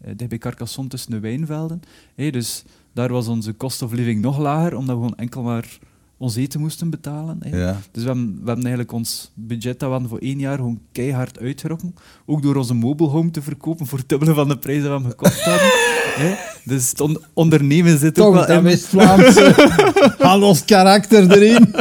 [0.01, 1.81] eh, dicht bij Carcassonne tussen de wijnvelden.
[2.15, 5.77] Hey, dus daar was onze cost of living nog lager, omdat we gewoon enkel maar
[6.17, 7.39] ons eten moesten betalen.
[7.51, 7.77] Ja.
[7.91, 11.39] Dus we hebben, we hebben eigenlijk ons budget dat we voor één jaar gewoon keihard
[11.39, 11.95] uitgerokken.
[12.25, 14.93] Ook door onze mobile home te verkopen voor het dubbele van de prijs dat we
[15.01, 15.71] hem gekocht hadden.
[16.65, 18.63] Dus het on- ondernemen zit ook Toch wel dat in.
[18.63, 19.53] West-Vlaamse
[20.17, 21.73] Hallos karakter erin.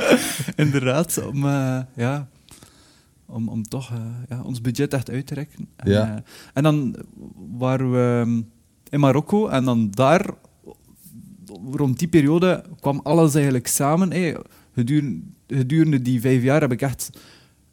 [0.66, 2.28] Inderdaad, om, eh, ja,
[3.26, 3.96] om, om toch eh,
[4.28, 5.68] ja, ons budget echt uit te rekken.
[5.76, 6.14] En, Ja.
[6.16, 6.22] eh,
[6.54, 6.96] en dan
[7.58, 8.40] waren we ehm,
[8.90, 10.26] in Marokko en dan daar,
[11.70, 14.10] rond die periode, kwam alles eigenlijk samen.
[14.10, 14.36] Hey,
[14.74, 17.10] gedurende, gedurende die vijf jaar heb ik echt,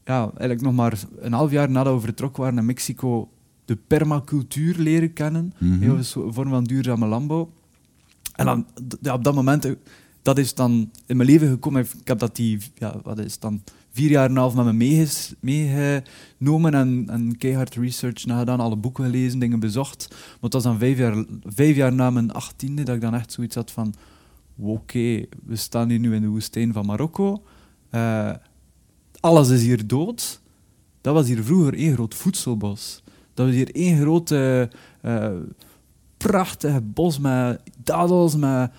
[0.06, 3.30] ja, eigenlijk nog maar een half jaar nadat we vertrokken waren naar Mexico,
[3.66, 5.54] de permacultuur leren kennen.
[5.58, 7.50] Hey, dat is een vorm van duurzame landbouw.
[8.34, 8.66] En dan,
[9.02, 9.72] ja, op dat moment, eh,
[10.22, 11.82] dat is dan in mijn leven gekomen.
[11.82, 14.74] Ik heb dat die, ja, wat is dan, vier jaar en een half met me
[15.40, 20.08] meegenomen en, en keihard research nagedaan, alle boeken gelezen, dingen bezocht.
[20.10, 23.32] Maar het was dan vijf jaar, vijf jaar na mijn achttiende dat ik dan echt
[23.32, 23.94] zoiets had van,
[24.60, 27.44] oké, we staan hier nu in de woestijn van Marokko.
[27.90, 28.32] Eh,
[29.20, 30.42] alles is hier dood.
[31.02, 33.04] Dat was hier vroeger één groot voedselbos.
[33.34, 34.70] Dat was hier één grote,
[35.02, 35.32] eh
[36.18, 38.72] prachtig bos met dadels, met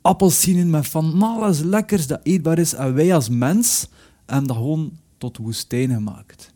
[0.00, 2.74] appelsinen, met van alles lekkers dat eetbaar is.
[2.74, 3.88] En wij als mens
[4.30, 6.52] hebben dat gewoon tot woestijn gemaakt.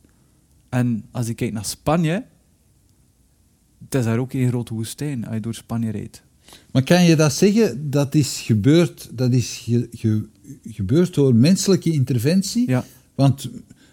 [0.68, 2.24] En als ik kijk naar Spanje,
[3.84, 6.22] het is daar ook één grote woestijn als je door Spanje rijdt.
[6.72, 7.90] Maar kan je dat zeggen?
[7.90, 10.28] Dat is gebeurd, dat is ge- ge-
[10.64, 12.68] gebeurd door menselijke interventie?
[12.70, 12.84] Ja.
[13.14, 13.50] Want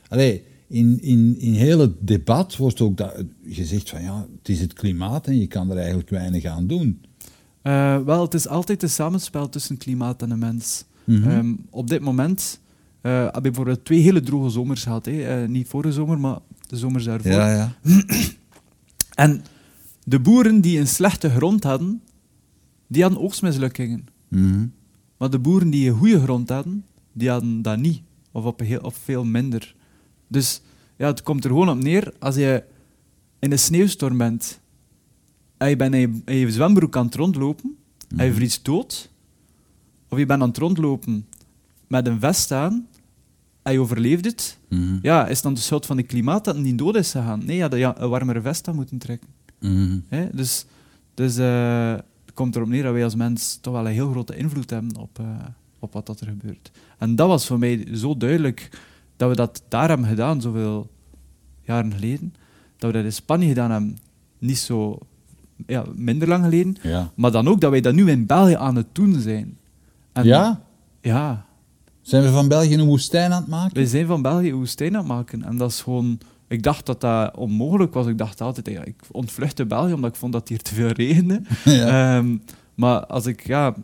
[0.08, 4.60] allee, in, in, in heel het debat wordt ook dat, gezegd van ja, het is
[4.60, 7.02] het klimaat en je kan er eigenlijk weinig aan doen.
[7.62, 10.86] Eh, wel, het is altijd een samenspel tussen klimaat en de mens.
[11.04, 11.30] Mhm.
[11.30, 12.60] Ehm, op dit moment
[13.10, 15.06] heb ik bijvoorbeeld twee hele droge zomers gehad.
[15.06, 15.22] Hè.
[15.22, 16.38] Eh, niet vorige zomer, maar
[16.68, 17.32] de zomers daarvoor.
[17.32, 17.76] ja, ja.
[19.16, 19.44] En
[20.04, 22.02] de boeren die een slechte grond hadden,
[22.88, 24.06] die hadden oogstmislukkingen.
[24.28, 24.68] Mhm.
[25.18, 28.02] Maar de boeren die een goede grond hadden, die hadden dat niet.
[28.32, 29.76] Of op, heel, of veel minder.
[30.28, 30.62] Dus
[30.98, 32.64] ja, het komt er gewoon op neer, als je
[33.40, 34.60] in een sneeuwstorm bent
[35.58, 37.76] en je bent in je, in je zwembroek aan het rondlopen
[38.18, 39.12] en je vriest dood,
[40.10, 41.28] of je bent aan het rondlopen
[41.88, 42.88] met een vest aan
[43.64, 44.98] en je overleeft het, Mhm.
[45.02, 47.46] ja, is dan de schuld van het klimaat dat het niet dood is gegaan?
[47.46, 49.28] Nee, je had ja, een warmere vest aan moeten trekken.
[49.60, 50.00] Mhm.
[50.32, 50.66] Dus,
[51.14, 51.92] dus eh,
[52.26, 54.98] het komt erop neer dat wij als mens toch wel een heel grote invloed hebben
[54.98, 55.26] op, eh,
[55.80, 56.72] op wat dat er gebeurt.
[56.98, 58.70] En dat was voor mij zo duidelijk
[59.16, 60.90] dat we dat daar hebben gedaan, zoveel
[61.62, 62.34] jaren geleden.
[62.78, 63.98] Dat we dat in Spanje gedaan hebben,
[64.38, 64.98] niet zo
[65.68, 66.76] ja, minder lang geleden.
[66.82, 67.12] Ja.
[67.16, 69.58] Maar dan ook dat wij dat nu in België aan het doen zijn.
[70.14, 70.62] En ja?
[71.02, 71.46] Ja,
[72.02, 73.76] Zijn we van België een woestijn aan het maken?
[73.76, 75.44] wij zijn van België een woestijn aan het maken.
[75.44, 76.20] En dat is gewoon
[76.52, 78.08] ik dacht dat dat onmogelijk was.
[78.08, 81.42] Ik dacht altijd, ja, ik ontvluchtte België omdat ik vond dat hier te veel regende.
[81.64, 82.18] Ja.
[82.18, 82.38] Ehm,
[82.76, 83.76] maar als ik, ja,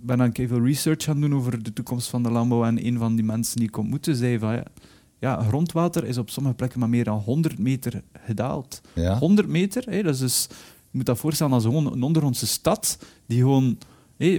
[0.00, 3.14] ben dan veel research gaan doen over de toekomst van de landbouw en een van
[3.14, 4.64] die mensen die ik ontmoette zei van, ja,
[5.18, 8.80] ja, grondwater is op sommige plekken maar meer dan 100 meter gedaald.
[8.94, 9.18] Ja.
[9.18, 10.56] 100 meter, dat is dus, je
[10.90, 13.78] moet dat voorstellen als gewoon een ondergrondse stad die gewoon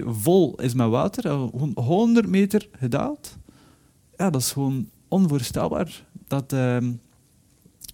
[0.06, 3.36] vol is met water, eh, gewoon 100 meter gedaald.
[4.16, 6.04] Ja, dat is gewoon onvoorstelbaar.
[6.28, 6.92] Dat, ehm,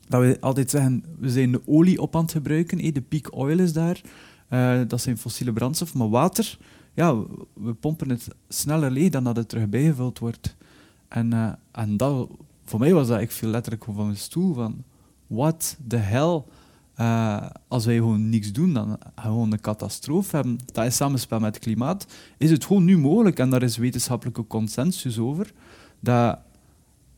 [0.09, 3.59] dat we altijd zeggen, we zijn de olie op aan het gebruiken, de peak oil
[3.59, 4.01] is daar,
[4.53, 6.59] Eh, dat zijn fossiele brandstoffen, maar water,
[6.95, 7.17] ja,
[7.53, 10.57] we- pompen het sneller leeg dan dat het terug bijgevuld wordt.
[11.09, 12.29] En, eh, en dat,
[12.65, 14.85] voor mij was dat, ik viel letterlijk van mijn stoel van,
[15.27, 16.43] what the hell?
[16.95, 20.59] Eh, als wij gewoon niks doen, dan gaan we gewoon een catastrofe hebben.
[20.73, 22.07] Dat is samenspel met het klimaat.
[22.39, 25.53] Is het gewoon nu mogelijk, en daar is wetenschappelijke consensus over,
[26.01, 26.39] dat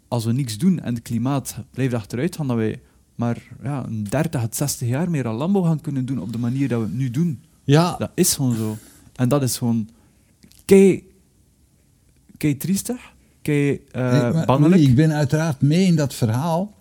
[0.09, 2.81] als we niks doen en het klimaat blijft achteruit gaan, dat wij
[3.15, 6.39] maar ja, een 30 tot 60 jaar meer aan landbouw gaan kunnen doen op de
[6.39, 7.43] manier dat we het nu doen.
[7.65, 8.77] Ja, Dat is gewoon zo.
[9.15, 9.89] En dat is gewoon
[10.65, 11.11] kei,
[12.37, 14.61] kei triestig, kei maar.
[14.61, 16.75] Louis, ik ben uiteraard mee in dat verhaal.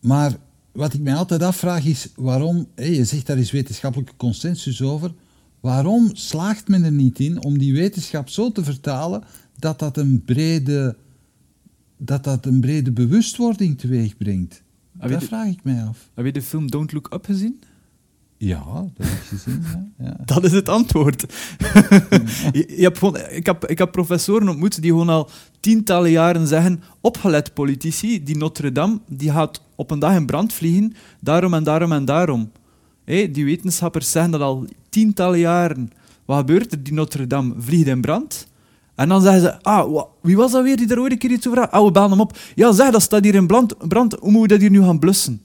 [0.00, 0.36] Maar
[0.78, 5.14] wat ik mij altijd afvraag is waarom, hé, je zegt daar is wetenschappelijke consensus over,
[5.60, 9.22] waarom slaagt men er niet in om die wetenschap zo te vertalen
[9.58, 10.96] dat dat een brede,
[11.96, 14.62] dat dat een brede bewustwording teweeg brengt?
[14.98, 16.10] Ah, Dat je- vraag ik mij af.
[16.14, 17.60] Heb je de film Don't Look Up gezien?
[18.38, 18.64] Ja,
[18.96, 19.64] dat heb ik gezien.
[19.72, 20.06] Ja.
[20.06, 20.16] Ja.
[20.34, 21.20] Dat is het antwoord.
[22.52, 26.46] je, je hebt gewoon, ik, heb, ik heb professoren ontmoet die gewoon al tientallen jaren
[26.46, 31.54] zeggen: opgelet politici, die Notre Dame die gaat op een dag in brand vliegen, daarom
[31.54, 32.50] en daarom en daarom.
[33.04, 35.90] Die wetenschappers zeggen dat al tientallen jaren.
[36.24, 36.82] Wat gebeurt er?
[36.82, 38.46] Die Notre Dame vliegt in brand.
[38.94, 41.46] En dan zeggen ze: Ah, wie was dat weer die daar ooit een keer iets
[41.46, 41.70] over had?
[41.70, 42.38] Ah, we bellen hem op.
[42.54, 43.88] Ja, zeg, dat staat hier in brand.
[43.88, 44.12] brand.
[44.12, 45.42] Hoe moeten we dat hier nu gaan blussen?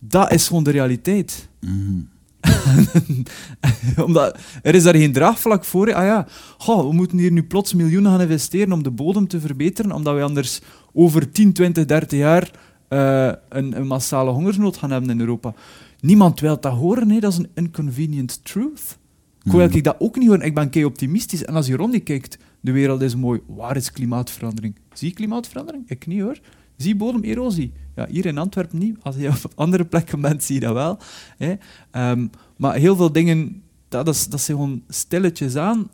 [0.00, 1.48] Dat is gewoon de realiteit.
[1.60, 2.00] Mhm.
[4.06, 5.94] Omdat er is daar geen draagvlak voor.
[5.94, 6.26] Ah ja,
[6.58, 10.14] goh, we moeten hier nu plots miljoenen gaan investeren om de bodem te verbeteren, omdat
[10.14, 10.60] we anders
[10.92, 12.50] over 10, 20, 30 jaar
[12.88, 15.54] eh, een, een massale hongersnood gaan hebben in Europa.
[16.00, 17.20] Niemand wil dat horen, hè.
[17.20, 18.98] dat is een inconvenient truth.
[19.42, 20.44] Ik wil ik dat ook niet horen.
[20.44, 21.44] Ik ben kei optimistisch.
[21.44, 23.40] En als je rond kijkt, de wereld is mooi.
[23.46, 24.74] Waar is klimaatverandering?
[24.92, 25.88] Zie je klimaatverandering?
[25.88, 26.38] Ik niet hoor.
[26.80, 27.72] Zie bodemerosie?
[27.96, 28.96] Ja, hier in Antwerpen niet.
[29.02, 30.98] Als je op andere plekken bent, zie je dat wel.
[31.38, 31.54] Hè.
[31.90, 35.90] Ehm, maar heel veel dingen, dat, is, dat zijn gewoon stilletjes aan.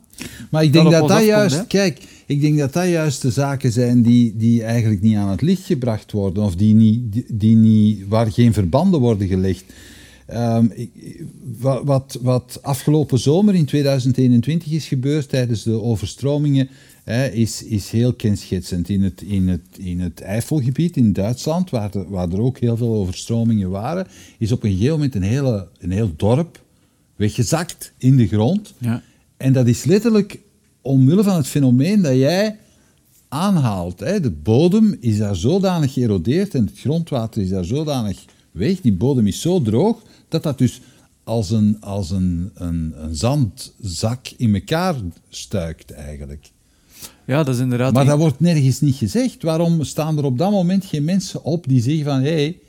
[0.49, 1.65] Maar ik denk dat dat afkomt, juist, hè?
[1.65, 5.41] kijk, ik denk dat dat juist de zaken zijn die, die eigenlijk niet aan het
[5.41, 9.63] licht gebracht worden of die niet, die, die niet, waar geen verbanden worden gelegd.
[10.25, 10.67] Ehm,
[11.83, 16.69] wat, wat afgelopen zomer in 2021 is gebeurd tijdens de overstromingen,
[17.13, 18.89] hè, is, is heel kenschetsend.
[18.89, 22.77] In het, in, het, in het Eifelgebied in Duitsland, waar, er- waar er ook heel
[22.77, 26.63] veel overstromingen waren, is op een gegeven moment een, hele, een heel dorp
[27.15, 28.73] weggezakt in de grond.
[28.77, 29.01] Ja.
[29.37, 30.39] En dat is letterlijk
[30.81, 32.57] omwille van het fenomeen dat jij
[33.27, 33.99] aanhaalt.
[33.99, 34.19] Hè.
[34.19, 38.81] De bodem is daar zodanig geërodeerd en het grondwater is daar zodanig weg.
[38.81, 40.81] Die bodem is zo droog dat dat dus
[41.23, 44.95] als een, als een, een, een zandzak in elkaar
[45.29, 46.49] stuikt eigenlijk.
[47.25, 47.93] Ja, dat is inderdaad...
[47.93, 49.43] Maar een- dat wordt nergens niet gezegd.
[49.43, 52.19] Waarom staan er op dat moment geen mensen op die zeggen van...
[52.21, 52.59] hé, hey,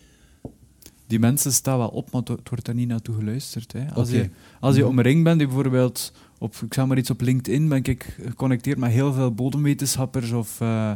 [1.06, 3.72] Die mensen staan wel op, maar het wordt- daar niet naartoe geluisterd.
[3.72, 3.92] Hè.
[3.94, 4.28] Als, je,
[4.60, 8.78] als je omringd bent, bijvoorbeeld, op, ik zeg maar iets op LinkedIn, ben ik geconnecteerd
[8.78, 10.92] met heel veel bodemwetenschappers of, eh,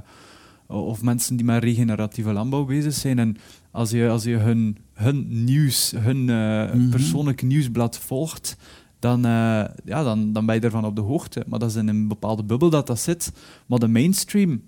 [0.66, 3.18] of mensen die met regeneratieve landbouw bezig zijn.
[3.18, 3.37] En
[3.71, 6.88] als je, als je hun, hun nieuws, hun Mhm.
[6.90, 8.57] persoonlijk nieuwsblad volgt,
[9.02, 11.44] dan, eh, ja, dan, dan ben je ervan op de hoogte.
[11.46, 13.32] Maar dat is in een bepaalde bubbel dat dat zit.
[13.66, 14.62] Maar de mainstream,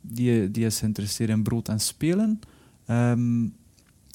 [0.00, 2.40] die, die is geïnteresseerd in brood en spelen.
[2.86, 3.46] Ehm,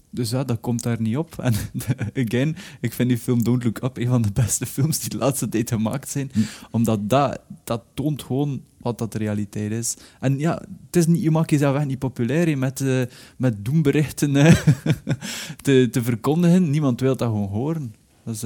[0.10, 1.38] dus ja, dat komt daar niet op.
[1.38, 1.54] En
[2.26, 5.18] again, ik vind die film Don't Look Up een van de beste films die de
[5.18, 6.32] laatste tijd gemaakt zijn.
[6.72, 9.98] Omdat dat, dat toont gewoon wat dat de realiteit is.
[10.20, 13.02] En ja, het is niet, je maakt jezelf echt niet populair hè, met, eh,
[13.38, 14.66] met doemberichten eh,
[15.64, 16.70] te, te verkondigen.
[16.70, 17.96] Niemand wil dat gewoon horen.
[18.24, 18.44] Dat is,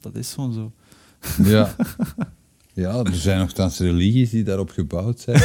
[0.00, 0.72] dat is gewoon zo.
[1.44, 1.74] Ja.
[2.72, 5.38] Ja, er zijn nogthans religies die daarop gebouwd zijn.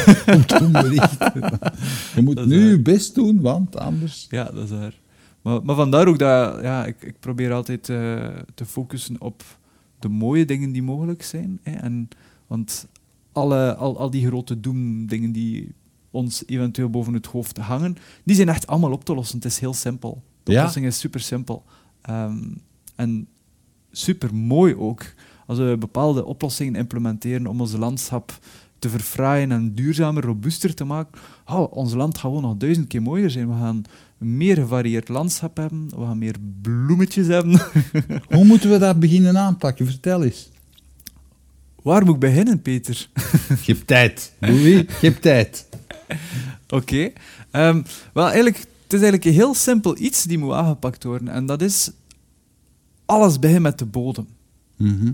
[2.14, 4.26] Je moet nu je best doen, want anders...
[4.30, 5.00] Ja, dat is waar.
[5.42, 9.42] Maar, maar vandaar ook dat ja, ik, ik probeer altijd eh, te focussen op
[9.98, 11.58] de mooie dingen die mogelijk zijn.
[11.62, 12.08] Hè, en,
[12.46, 12.86] want
[13.32, 15.72] alle, al, al die grote doemdingen die
[16.10, 19.36] ons eventueel boven het hoofd hangen, die zijn echt allemaal op te lossen.
[19.36, 20.22] Het is heel simpel.
[20.42, 20.58] De Ja.
[20.58, 21.64] oplossing is super simpel.
[22.02, 22.38] Ehm,
[22.94, 23.28] en
[23.98, 25.02] super mooi ook.
[25.46, 28.38] Als we bepaalde oplossingen implementeren om ons landschap
[28.78, 31.20] te verfraaien en duurzamer, robuuster te maken.
[31.46, 33.48] Oh, ons land gaat gewoon nog duizend keer mooier zijn.
[33.48, 33.84] We gaan
[34.18, 35.88] een meer gevarieerd landschap hebben.
[35.88, 37.60] We gaan meer bloemetjes hebben.
[38.34, 39.86] Hoe moeten we dat beginnen aanpakken?
[39.86, 40.50] Vertel eens.
[41.82, 43.08] Waar moet ik beginnen, Peter?
[43.64, 44.32] Je hebt tijd.
[44.38, 45.68] Louis, je hebt tijd.
[46.68, 47.12] Oké.
[47.50, 47.82] Ehm,
[48.12, 51.28] wel, eigenlijk, het is eigenlijk een heel simpel iets die moet aangepakt worden.
[51.28, 51.90] En dat is...
[53.06, 54.26] Alles begint met de bodem.
[54.76, 55.12] Mhm.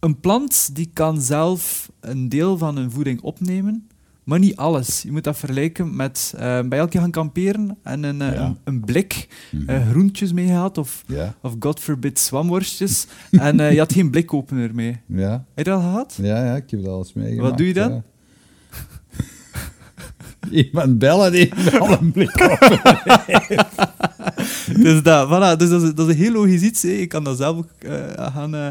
[0.00, 3.88] Een plant die kan zelf een deel van hun voeding opnemen,
[4.24, 5.02] maar niet alles.
[5.02, 8.44] Je moet dat vergelijken met eh, bij elke gaan kamperen en een, eh, Ja.
[8.44, 9.68] een, een blik Mhm.
[9.68, 13.06] eh, groentjes mee gehad of, Ja, of god forbid zwamworstjes.
[13.30, 15.00] en je had geen blikopener mee.
[15.06, 16.18] ja, Heb je dat gehad?
[16.22, 17.48] ja, ja, ik heb dat alles meegemaakt.
[17.48, 17.90] Wat doe je dan?
[17.92, 18.02] ja.
[20.66, 22.12] Iemand bellen die al een.
[24.86, 26.82] dus dat, voilà, dus dat, is, dat is een heel logisch iets.
[26.82, 26.90] hè.
[26.90, 28.68] Je kan dat zelf ook eh, gaan, eh,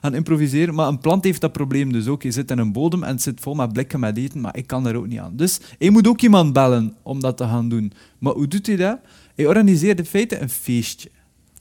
[0.00, 0.74] gaan improviseren.
[0.74, 2.22] Maar een plant heeft dat probleem dus ook.
[2.22, 4.66] Je zit in een bodem en het zit vol met blikken met eten, maar ik
[4.66, 5.36] kan daar ook niet aan.
[5.36, 7.92] Dus je moet ook iemand bellen om dat te gaan doen.
[8.18, 8.98] Maar hoe doet hij dat?
[9.34, 11.10] Hij organiseert in feite een feestje.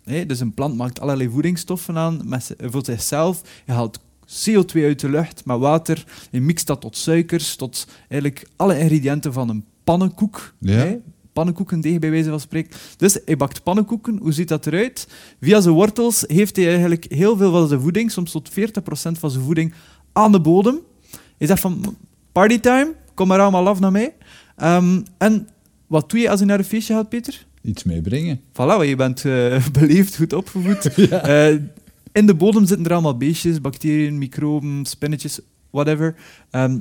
[0.03, 3.41] Hè, dus een plant maakt allerlei voedingsstoffen aan met, voor zichzelf.
[3.65, 3.99] Je haalt
[4.29, 6.05] CO2 uit de lucht met water.
[6.31, 10.53] Je mixt dat tot suikers, tot eigenlijk alle ingrediënten van een pannenkoek.
[10.59, 10.97] Ja.
[11.39, 12.71] Pannenkoekendeeg bij wijze van spreken.
[12.97, 14.17] Dus hij bakt pannenkoeken.
[14.17, 15.07] Hoe ziet dat eruit?
[15.41, 18.53] Via zijn wortels heeft hij eigenlijk heel veel van zijn voeding, soms tot 40%
[18.91, 19.73] van zijn voeding,
[20.13, 20.79] aan de bodem.
[21.37, 21.97] Hij zegt van,
[22.31, 24.13] partytime, kom maar allemaal af naar mij.
[24.55, 25.47] Ehm, en
[25.87, 27.45] wat doe je als je naar een feestje gaat, Peter?
[27.61, 28.39] Iets meebrengen.
[28.51, 30.89] Voilà, je bent eh, beleefd, goed opgevoed.
[31.09, 31.21] Ja.
[31.21, 31.57] Eh,
[32.11, 36.15] in de bodem zitten er allemaal beestjes, bacteriën, microben, spinnetjes, whatever.
[36.49, 36.77] Ehm,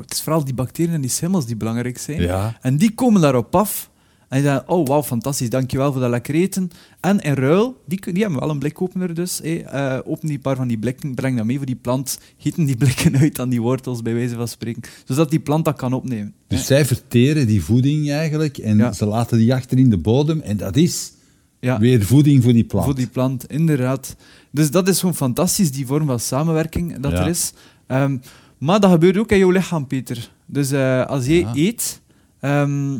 [0.00, 2.20] het is vooral die bacteriën en die schimmels die belangrijk zijn.
[2.20, 2.58] Ja.
[2.60, 3.90] En die komen daarop af.
[4.28, 6.70] En die zeggen, oh wauw, fantastisch, dankjewel voor dat lekker eten.
[7.00, 9.40] En in ruil, die, die hebben wel een blikopener dus.
[9.42, 12.18] hé, eh, open die paar van die blikken, breng dat mee voor die plant.
[12.38, 14.82] Gieten die blikken uit aan die wortels, bij wijze van spreken.
[15.04, 16.34] Zodat die plant dat kan opnemen.
[16.48, 18.92] Dus zij verteren die voeding eigenlijk en Ja.
[18.92, 21.12] ze laten die achter in de bodem en dat is
[21.60, 21.78] Ja.
[21.78, 22.84] weer voeding voor die plant.
[22.84, 24.16] Voor die plant, inderdaad.
[24.50, 27.20] Dus dat is gewoon fantastisch, die vorm van samenwerking dat Ja.
[27.20, 27.52] er is.
[27.86, 28.16] Ehm,
[28.58, 30.30] maar dat gebeurt ook in jouw lichaam, Peter.
[30.46, 31.52] Dus eh, als jij Ja.
[31.54, 32.00] eet,
[32.40, 32.98] ehm,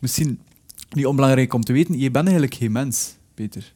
[0.00, 0.40] misschien
[0.90, 3.74] niet onbelangrijk om te weten, je bent eigenlijk geen mens, Peter.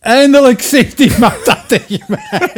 [0.00, 2.52] Eindelijk zegt iemand dat tegen mij.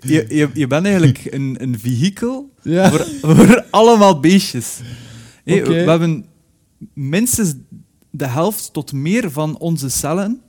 [0.00, 2.90] Je, je, je bent eigenlijk een, een vehikel Ja.
[2.90, 3.06] voor,
[3.36, 4.78] voor allemaal beestjes.
[5.44, 5.52] We
[5.86, 6.26] hebben
[6.92, 7.54] minstens
[8.10, 10.40] de helft tot meer van onze cellen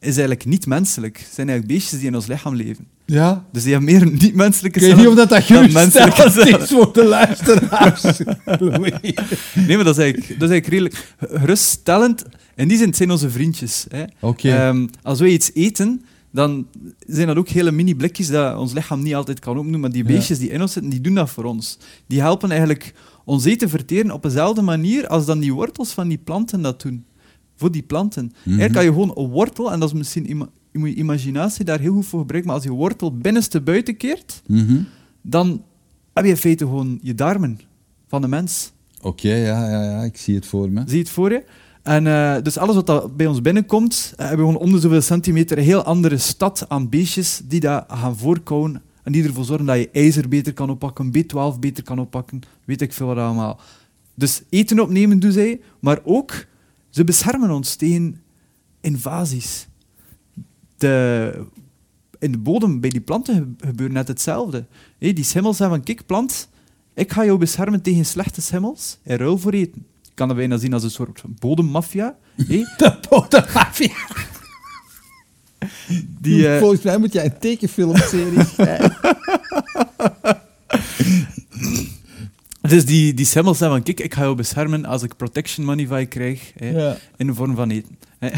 [0.00, 1.18] is eigenlijk niet menselijk.
[1.18, 2.86] Het zijn eigenlijk beestjes die in ons lichaam leven.
[3.04, 3.44] Ja.
[3.52, 5.92] Dus die hebben meer niet-menselijke Ik weet niet of dat, geruststellend
[6.32, 6.60] cellen.
[6.60, 8.02] is voor de luisteraars.
[9.66, 12.24] Nee, maar dat is eigenlijk, dat is eigenlijk redelijk geruststellend.
[12.56, 13.86] In die zin het zijn onze vriendjes.
[13.88, 14.04] Hè.
[14.42, 16.66] Ehm, als wij iets eten, dan
[17.06, 19.80] zijn dat ook hele mini-blikjes dat ons lichaam niet altijd kan opnoemen.
[19.80, 20.08] Maar die Ja.
[20.12, 21.78] beestjes die in ons zitten, die doen dat voor ons.
[22.06, 22.92] Die helpen eigenlijk
[23.24, 27.04] ons eten verteren op dezelfde manier als dan die wortels van die planten dat doen.
[27.58, 28.32] Voor die planten.
[28.44, 31.64] Eigenlijk kan je gewoon een wortel, en dat is misschien ima- je moet je imaginatie
[31.64, 34.76] daar heel goed voor gebruiken, maar als je wortel binnenste buiten keert, Mhm.
[35.22, 35.62] dan
[36.14, 37.60] heb je in feite gewoon je darmen
[38.08, 38.72] van de mens.
[39.00, 40.82] Oké, ja, ja, ja, ik zie het voor me.
[40.86, 41.44] Zie het voor je?
[41.82, 44.80] En eh, dus alles wat dat bij ons binnenkomt, eh, hebben we gewoon om de
[44.80, 49.44] zoveel centimeter een heel andere stad aan beestjes die dat gaan voorkouwen en die ervoor
[49.44, 53.16] zorgen dat je ijzer beter kan oppakken, B12 beter kan oppakken, weet ik veel wat
[53.16, 53.60] allemaal.
[54.14, 56.32] Dus eten opnemen doen zij, maar ook
[56.98, 58.20] ze beschermen ons tegen
[58.80, 59.66] invasies.
[60.76, 61.44] De,
[62.18, 64.66] in de bodem bij die planten ge- gebeurt net hetzelfde.
[64.98, 66.48] Die schimmels zeggen van, kijk plant,
[66.94, 69.86] ik ga jou beschermen tegen slechte schimmels in ruil voor eten.
[70.02, 72.16] Je kan dat bijna zien als een soort bodemmafia.
[72.76, 73.94] De bodemmafia.
[76.20, 78.96] die, eh, Volgens mij moet jij een tekenfilmserie schrijven.
[82.68, 85.86] dus die, die schimmels zeggen van, kijk, ik ga jou beschermen als ik protection money
[85.86, 86.52] van je krijg.
[86.56, 86.68] Hè.
[86.70, 86.96] Ja.
[87.16, 87.96] in de vorm van eten.
[88.18, 88.28] hè.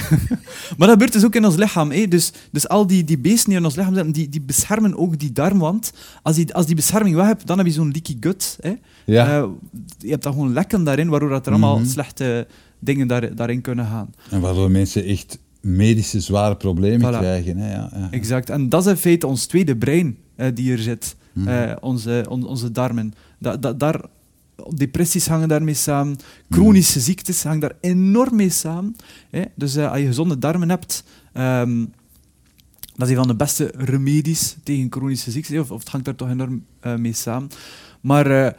[0.77, 1.91] maar dat gebeurt dus ook in ons lichaam.
[1.91, 2.09] hè.
[2.09, 5.19] Dus, dus al die, die beesten die in ons lichaam zitten, die, die beschermen ook
[5.19, 5.93] die darmwand.
[6.23, 8.57] Als die, als die bescherming weg hebt, dan heb je zo'n leaky gut.
[8.61, 8.73] Hè.
[9.05, 9.27] Ja.
[9.43, 9.49] Eh,
[9.99, 11.89] je hebt dan gewoon lekken daarin, waardoor dat er allemaal Mhm.
[11.89, 12.47] slechte
[12.79, 14.11] dingen daar, daarin kunnen gaan.
[14.31, 17.19] En waardoor mensen echt medische zware problemen Voilà.
[17.19, 17.57] krijgen.
[17.57, 17.73] Hè?
[17.73, 18.09] Ja, ja.
[18.11, 18.51] Exact.
[18.51, 21.17] En dat is in feite ons tweede brein eh, die hier zit.
[21.33, 21.49] Mhm.
[21.49, 23.13] Eh, onze, on- onze darmen.
[23.39, 24.01] Da, da- daar,
[24.75, 26.17] depressies hangen daarmee samen.
[26.51, 28.97] Chronische ziektes hangen daar enorm mee samen.
[29.31, 29.43] Hè?
[29.55, 31.85] Dus eh, als je gezonde darmen hebt, ehm,
[32.97, 35.59] dat is een van de beste remedies tegen chronische ziektes.
[35.61, 37.49] Of, of het hangt daar toch enorm eh, mee samen.
[38.01, 38.53] Maar, eh,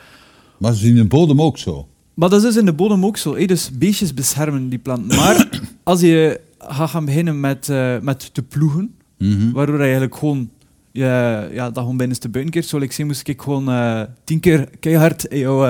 [0.60, 1.88] Maar ze is in de bodem ook zo.
[2.14, 3.36] maar dat is dus in de bodem ook zo.
[3.36, 3.46] hè.
[3.46, 5.18] Dus beestjes beschermen die planten.
[5.18, 7.68] Maar als je gaat gaan beginnen met,
[8.02, 9.52] met te ploegen, Mhm.
[9.52, 10.50] waardoor je eigenlijk gewoon
[10.92, 12.66] ja, ja, dat gewoon binnen de buitenkeert.
[12.66, 15.66] Zoals ik zei, moest ik gewoon eh, tien keer keihard in jouw,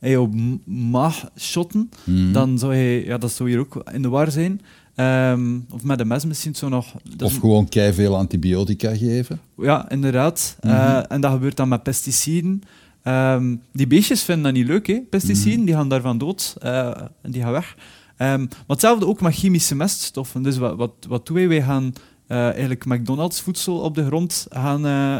[0.00, 0.30] in jouw
[0.64, 1.90] maag shotten.
[2.04, 2.32] Mhm.
[2.32, 4.60] Dan zou je, ja, dat zou hier ook in de war zijn.
[5.00, 6.94] Ehm, of met een mes misschien zo nog.
[7.18, 9.40] Of gewoon veel antibiotica geven.
[9.56, 10.56] Ja, inderdaad.
[10.60, 10.72] Mhm.
[10.72, 12.62] Eh, en dat gebeurt dan met pesticiden.
[13.02, 15.00] Ehm, die beestjes vinden dat niet leuk, hè?
[15.10, 15.56] pesticiden.
[15.56, 15.64] Mhm.
[15.64, 16.86] Die gaan daarvan dood eh,
[17.22, 17.76] en die gaan weg.
[18.16, 20.42] Ehm, maar hetzelfde ook met chemische meststoffen.
[20.42, 21.48] Dus wat, wat, wat doen wij?
[21.48, 21.92] Wij gaan
[22.30, 25.18] eigenlijk McDonald's voedsel op de grond gaan, eh,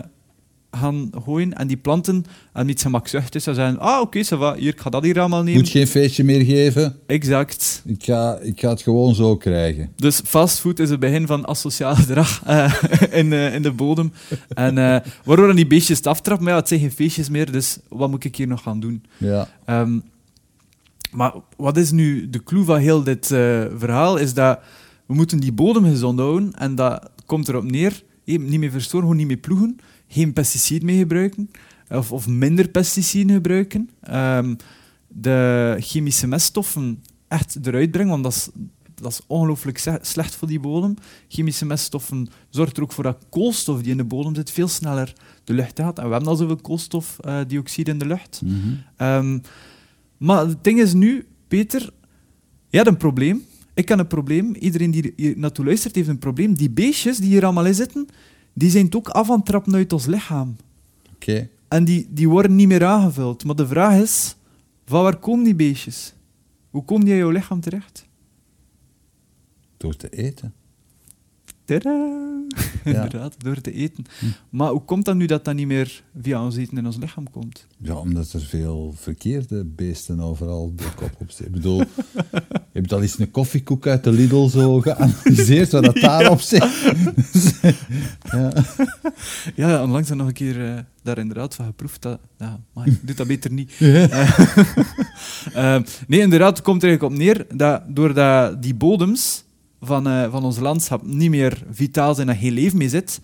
[0.71, 1.53] gaan gooien.
[1.53, 3.43] En die planten hebben niet gemakzuchtig.
[3.43, 5.61] Ze zeggen, ah oké, va, hier, ik ga dat hier allemaal nemen.
[5.61, 6.97] Moet geen feestje meer geven.
[7.07, 7.83] Exact.
[7.87, 9.93] Ik ga, ik ga het gewoon zo krijgen.
[9.97, 12.73] Dus fastfood is het begin van asociaal gedrag eh,
[13.11, 14.13] in, eh, in de bodem.
[14.49, 16.45] En eh, waardoor dan die beestjes het aftrappen.
[16.45, 19.05] Maar ja, het zijn geen feestjes meer, dus wat moet ik hier nog gaan doen?
[19.17, 19.49] Ja.
[19.65, 19.99] Ehm,
[21.11, 24.17] maar wat is nu de clue van heel dit eh, verhaal?
[24.17, 24.59] Is dat
[25.11, 26.53] we moeten die bodem gezond houden.
[26.53, 28.03] En dat komt erop neer.
[28.25, 29.77] hé, niet meer verstoren, gewoon niet meer ploegen.
[30.09, 31.51] Geen pesticiden meer gebruiken.
[31.89, 33.91] Of, of minder pesticiden gebruiken.
[34.01, 34.55] Ehm,
[35.09, 38.49] de chemische meststoffen echt eruit brengen, want dat is,
[38.95, 40.95] dat is ongelooflijk slecht voor die bodem.
[41.29, 45.13] Chemische meststoffen zorgen er ook voor dat koolstof die in de bodem zit veel sneller
[45.45, 45.99] de lucht gaat.
[45.99, 48.41] En we hebben al zoveel koolstofdioxide in de lucht.
[48.45, 48.57] Mhm.
[48.97, 49.39] Ehm,
[50.17, 51.91] maar het ding is nu, Peter,
[52.69, 53.49] je hebt een probleem.
[53.81, 54.55] Ik heb een probleem.
[54.55, 56.55] Iedereen die hier naartoe luistert heeft een probleem.
[56.55, 58.07] Die beestjes die hier allemaal in zitten,
[58.53, 60.57] die zijn het ook af aan het trappen uit ons lichaam.
[61.14, 61.49] Oké.
[61.68, 63.45] En die, die worden niet meer aangevuld.
[63.45, 64.37] Maar de vraag is,
[64.87, 66.14] van waar komen die beestjes?
[66.70, 68.07] Hoe komen die in jouw lichaam terecht?
[69.76, 70.55] Door te eten.
[72.85, 74.05] Inderdaad, door te eten.
[74.18, 74.27] Hm.
[74.51, 77.31] Maar hoe komt dat nu dat dat niet meer via ons eten in ons lichaam
[77.31, 77.66] komt?
[77.77, 81.47] Ja, omdat er veel verkeerde beesten overal de kop op zitten.
[81.47, 85.95] Ik bedoel, je hebt al eens een koffiekoek uit de Lidl zo geanalyseerd wat dat
[86.11, 86.66] daarop zit.
[88.33, 88.53] ja.
[89.55, 92.03] Ja, onlangs nog een keer eh, daar inderdaad van geproefd.
[92.03, 93.73] Dat, ja, maar ik doe dat beter niet.
[93.79, 94.05] Eh,
[95.55, 99.45] eh, nee, inderdaad, het komt er eigenlijk op neer dat doordat die bodems
[99.81, 103.20] van, eh, van ons landschap niet meer vitaal zijn en geen leven meer zit,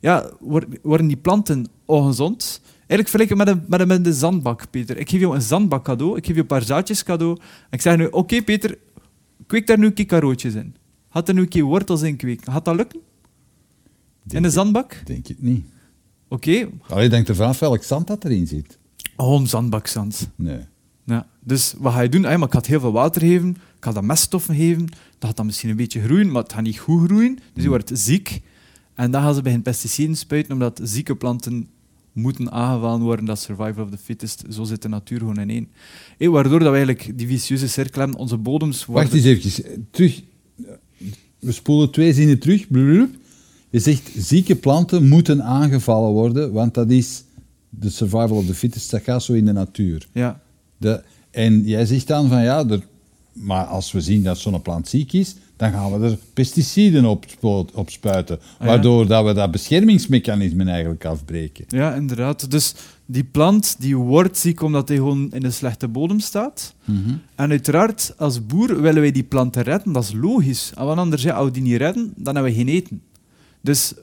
[0.00, 2.60] ja, wor- worden die planten ongezond.
[2.86, 4.96] Eigenlijk vergelijk ik met een, met, een, met een zandbak, Peter.
[4.98, 7.36] Ik geef jou een zandbak cadeau, ik geef je een paar zaadjes cadeau.
[7.40, 8.78] En ik zeg nu, oké Peter,
[9.46, 10.74] kweek daar nu een keer carootjes in.
[11.10, 12.52] Gaat er nu een keer wortels in kweken?
[12.52, 13.00] Gaat dat lukken?
[14.28, 15.02] In een zandbak?
[15.04, 15.66] Denk het niet.
[16.28, 18.78] Oké, Allee, je denkt er vanaf welk zand dat erin zit.
[19.16, 20.30] gewoon zandbakzand.
[20.34, 20.60] Nee.
[21.08, 21.26] Ja.
[21.40, 22.24] Dus wat ga je doen?
[22.24, 25.28] Ah, maar ik ga het heel veel water geven, ik ga dat meststoffen geven, dat
[25.28, 27.34] gaat dan misschien een beetje groeien, maar het gaat niet goed groeien.
[27.34, 27.70] Dus die Hmm.
[27.70, 28.40] wordt ziek.
[28.94, 31.68] En dan gaan ze beginnen pesticiden spuiten, omdat zieke planten
[32.12, 33.24] moeten aangevallen worden.
[33.24, 34.44] Dat survival of the fittest.
[34.50, 35.68] Zo zit de natuur gewoon in één.
[36.30, 38.18] Waardoor dat we eigenlijk die vicieuze cirkel hebben.
[38.18, 39.04] Onze bodems worden...
[39.10, 39.86] Wacht eens even.
[39.90, 40.22] Terug.
[41.38, 42.66] We spoelen twee zinnen terug.
[43.70, 47.24] Je zegt, zieke planten moeten aangevallen worden, want dat is
[47.68, 48.90] de survival of the fittest.
[48.90, 50.08] Dat gaat zo in de natuur.
[50.12, 50.40] Ja,
[50.78, 52.82] De, en jij zegt dan van ja, er,
[53.32, 57.24] maar als we zien dat zo'n plant ziek is, dan gaan we er pesticiden op,
[57.74, 58.38] op spuiten.
[58.60, 58.66] ja.
[58.66, 61.64] Waardoor dat we dat beschermingsmechanisme eigenlijk afbreken.
[61.68, 62.50] ja, inderdaad.
[62.50, 62.74] Dus
[63.06, 66.74] die plant die wordt ziek omdat hij gewoon in een slechte bodem staat.
[67.34, 70.72] En uiteraard, als boer willen wij die planten redden, dat is logisch.
[70.74, 73.02] En want anders, ja, als we die niet redden, dan hebben we geen eten.
[73.60, 73.94] Dus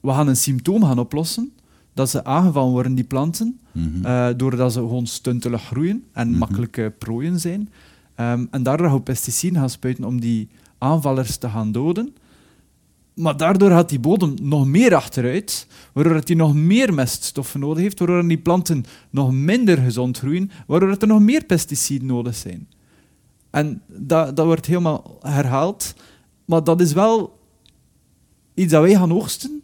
[0.00, 1.52] we gaan een symptoom gaan oplossen,
[1.96, 4.04] dat ze aangevallen worden, die planten, Mhm.
[4.04, 7.70] eh, doordat ze gewoon stuntelig groeien en makkelijke prooien zijn.
[8.14, 12.14] Ehm, en daardoor gaan we pesticiden gaan spuiten om die aanvallers te gaan doden.
[13.14, 17.82] Maar daardoor gaat die bodem nog meer achteruit, waardoor het die nog meer meststoffen nodig
[17.82, 22.68] heeft, waardoor die planten nog minder gezond groeien, waardoor er nog meer pesticiden nodig zijn.
[23.50, 25.94] En dat, dat wordt helemaal herhaald.
[26.44, 27.38] Maar dat is wel
[28.54, 29.62] iets dat wij gaan oogsten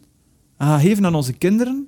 [0.57, 1.87] en gaan geven aan onze kinderen,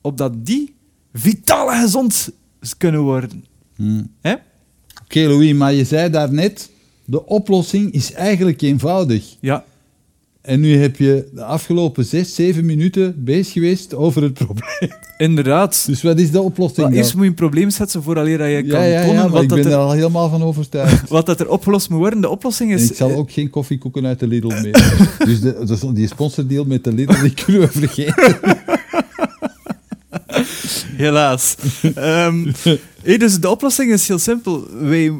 [0.00, 0.74] opdat die
[1.12, 2.30] vitaal en gezond
[2.78, 3.44] kunnen worden.
[3.76, 4.02] Hm.
[4.20, 4.34] Hè?
[5.04, 6.70] Oké Louis, maar je zei daarnet,
[7.04, 9.36] de oplossing is eigenlijk eenvoudig.
[9.40, 9.64] Ja,
[10.42, 14.90] En nu heb je de afgelopen zes, zeven minuten bezig geweest over het probleem.
[15.16, 15.82] inderdaad.
[15.86, 16.98] Dus wat is de oplossing Maar dan?
[16.98, 19.48] eerst moet je een probleem schetsen vooraleer dat je ja, kan ja, tonen wat, ik
[19.48, 21.08] dat ben er, al helemaal van overtuigd.
[21.18, 22.20] wat dat er opgelost moet worden.
[22.20, 22.90] De oplossing En is...
[22.90, 24.72] ik zal ook geen koffiekoeken uit de Lidl mee.
[25.28, 28.59] dus de, die sponsordeal met de Lidl, die kunnen we vergeten.
[31.00, 31.56] Helaas.
[31.94, 32.52] Ehm,
[33.02, 34.66] dus de oplossing is heel simpel.
[34.78, 35.12] Wij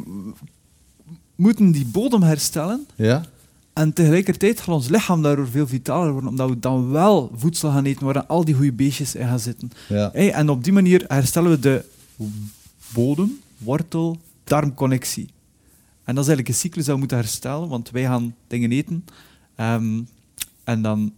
[1.34, 3.24] moeten die bodem herstellen Ja?
[3.72, 7.84] en tegelijkertijd gaat ons lichaam daardoor veel vitaler worden, omdat we dan wel voedsel gaan
[7.84, 9.70] eten waar al die goede beestjes in gaan zitten.
[9.88, 10.12] Ja.
[10.12, 11.84] En op die manier herstellen we de
[12.92, 15.28] bodem, wortel, darmconnectie.
[16.04, 19.04] En dat is eigenlijk een cyclus dat we moeten herstellen, want wij gaan dingen eten.
[19.56, 20.00] ehm,
[20.64, 21.12] en dan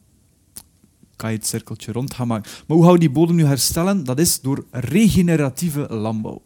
[1.23, 2.51] kan je het cirkeltje rond gaan maken.
[2.67, 4.05] Maar hoe gaan we die bodem nu herstellen?
[4.05, 6.43] Dat is door regeneratieve landbouw.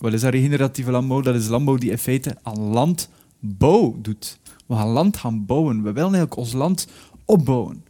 [0.00, 1.20] Wat is dat regeneratieve landbouw?
[1.20, 4.38] Dat is landbouw die in feite aan landbouw doet.
[4.66, 5.76] We gaan land gaan bouwen.
[5.76, 6.88] We willen eigenlijk ons land
[7.24, 7.84] opbouwen.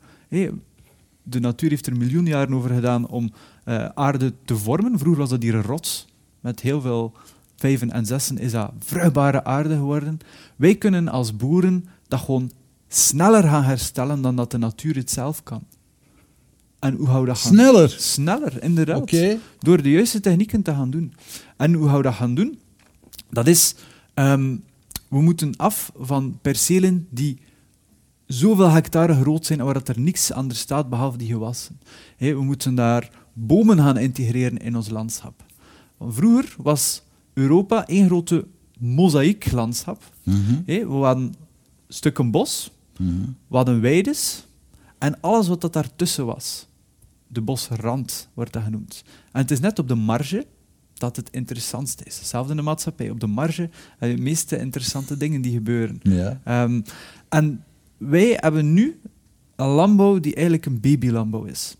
[1.22, 3.32] De natuur heeft er miljoenen jaren over gedaan om
[3.64, 4.98] eh, aarde te vormen.
[4.98, 6.06] Vroeger was dat hier een rots
[6.40, 7.12] met heel veel
[7.56, 10.18] vijven en zessen is dat vruchtbare aarde geworden.
[10.56, 12.50] Wij kunnen als boeren dat gewoon
[12.88, 15.62] sneller gaan herstellen dan dat de natuur het zelf kan.
[16.84, 17.88] En hoe gaan we dat gaan Sneller.
[17.98, 19.10] Sneller, inderdaad.
[19.58, 21.12] Door de juiste technieken te gaan doen.
[21.56, 22.58] En hoe gaan we dat gaan doen?
[23.30, 23.74] Dat is,
[24.14, 24.56] ehm,
[25.08, 27.38] we moeten af van percelen die
[28.26, 31.78] zoveel hectare groot zijn waar dat er niks anders staat behalve die gewassen.
[32.18, 35.44] We moeten daar bomen gaan integreren in ons landschap.
[35.96, 38.46] Want vroeger was Europa één grote
[38.78, 40.02] mozaïeklandschap.
[40.22, 40.54] Mhm.
[40.66, 41.34] Hé, we hadden
[41.88, 43.20] stukken bos, Mhm.
[43.48, 44.46] we hadden weides
[44.98, 46.66] en alles wat dat daartussen was.
[47.34, 49.04] De bosrand wordt dat genoemd.
[49.32, 50.46] En het is net op de marge
[50.94, 52.18] dat het interessantste is.
[52.18, 53.10] Hetzelfde in de maatschappij.
[53.10, 56.00] Op de marge heb je de meeste interessante dingen die gebeuren.
[56.02, 56.40] Ja.
[56.44, 56.80] Ehm,
[57.28, 57.64] en
[57.96, 59.00] wij hebben nu
[59.56, 61.76] een landbouw die eigenlijk een babylandbouw is.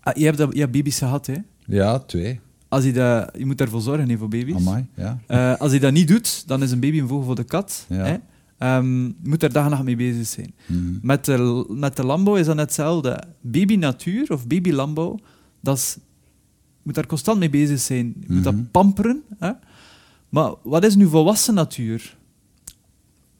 [0.00, 1.36] Ah, je, hebt dat, je hebt baby's gehad, hè?
[1.66, 2.40] ja, twee.
[2.68, 4.54] Als je, dat, je moet daarvoor zorgen hè, voor baby's.
[4.54, 5.18] Amai, ja.
[5.26, 7.86] Eh, als je dat niet doet, dan is een baby een vogel voor de kat.
[7.88, 8.04] Ja.
[8.04, 8.16] Hè?
[8.60, 10.54] Je moet daar dag en nacht mee bezig zijn.
[10.66, 10.98] Mhm.
[11.02, 13.22] Met de, met de landbouw is dat net hetzelfde.
[13.40, 15.18] Baby-natuur of baby-landbouw,
[15.60, 18.06] dat is, je moet daar constant mee bezig zijn.
[18.06, 18.56] Je moet Mhm.
[18.56, 19.22] dat pamperen.
[19.38, 19.50] Hè?
[20.28, 22.16] Maar wat is nu volwassen natuur?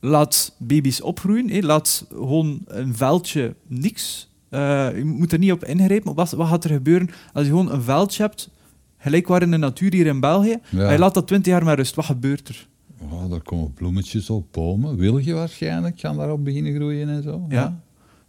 [0.01, 1.64] Laat baby's opgroeien.
[1.64, 4.29] Laat gewoon een veldje niks.
[4.49, 6.14] Eh, je moet er niet op ingrijpen.
[6.14, 8.51] Wat, wat gaat er gebeuren als je gewoon een veldje hebt,
[8.99, 10.87] gelijk waar in de natuur hier in België, Ja.
[10.87, 11.95] en je laat dat twintig jaar maar rust?
[11.95, 12.68] Wat gebeurt er?
[13.01, 14.96] Oh, daar komen bloemetjes op, bomen.
[14.96, 17.44] Wilgen waarschijnlijk gaan daarop beginnen groeien en zo.
[17.48, 17.80] Ja.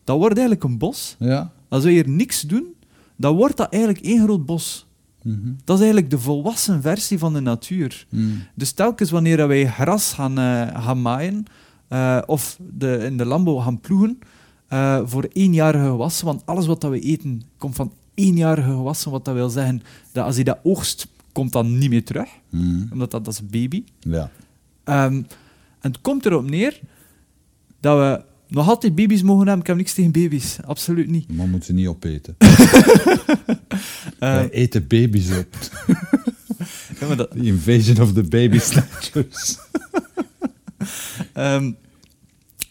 [0.03, 1.15] Dat wordt eigenlijk een bos.
[1.19, 1.51] Ja.
[1.69, 2.65] Als we hier niks doen,
[3.15, 4.85] dan wordt dat eigenlijk één groot bos.
[5.23, 5.51] Mhm.
[5.63, 8.05] Dat is eigenlijk de volwassen versie van de natuur.
[8.09, 8.25] Mhm.
[8.55, 11.45] Dus telkens wanneer wij gras gaan, eh, gaan maaien
[11.87, 14.19] eh, of de, in de landbouw gaan ploegen
[14.67, 19.25] eh, voor eenjarige gewassen, want alles wat dat we eten komt van eenjarige gewassen, wat
[19.25, 22.83] dat wil zeggen dat als je dat oogst, komt dat niet meer terug, Mhm.
[22.91, 23.83] omdat dat, dat is baby.
[23.99, 24.29] Ja.
[24.83, 26.79] Ehm, en het komt erop neer
[27.79, 29.61] dat we nog altijd baby's mogen hebben.
[29.61, 31.33] Ik heb niks tegen baby's, absoluut niet.
[31.33, 32.35] Maar moeten ze niet opeten.
[34.19, 35.55] Eh, Wij eten baby's op.
[36.99, 39.57] ja, maar dat, The invasion of the baby snatchers.
[41.33, 41.71] Ehm,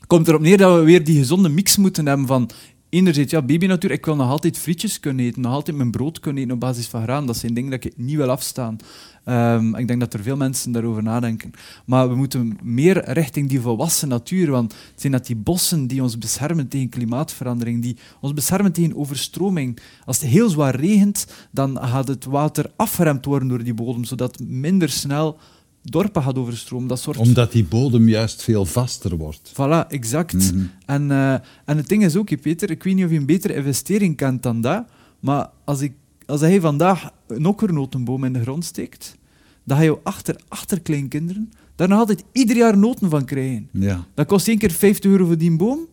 [0.07, 2.51] komt erop neer dat we weer die gezonde mix moeten hebben van
[2.89, 6.43] enerzijds, ja, babynatuur, ik wil nog altijd frietjes kunnen eten, nog altijd mijn brood kunnen
[6.43, 7.27] eten op basis van graan.
[7.27, 8.77] Dat zijn dingen dat ik niet wil afstaan.
[9.25, 11.51] Ehm, ik denk dat er veel mensen daarover nadenken.
[11.85, 16.03] Maar we moeten meer richting die volwassen natuur, want het zijn dat die bossen die
[16.03, 19.79] ons beschermen tegen klimaatverandering, die ons beschermen tegen overstroming.
[20.05, 24.39] Als het heel zwaar regent, dan gaat het water afgeremd worden door die bodem, zodat
[24.39, 25.39] minder snel
[25.83, 26.89] dorpen gaat overstromen.
[26.89, 29.53] Dat soort Omdat die bodem juist veel vaster wordt.
[29.53, 30.53] Voilà, exact.
[30.53, 30.65] Mhm.
[30.87, 31.33] en, eh,
[31.65, 34.43] en het ding is ook, Peter, ik weet niet of je een betere investering kent
[34.43, 34.85] dan dat,
[35.21, 35.93] maar als, ik,
[36.31, 39.17] als hij vandaag een okkernotenboom in de grond steekt,
[39.65, 43.69] dan ga je achter, achterkleinkinderen daar nog altijd ieder jaar noten van krijgen.
[43.73, 44.05] Ja.
[44.15, 45.87] Dat kost één keer 50 euro voor die boom,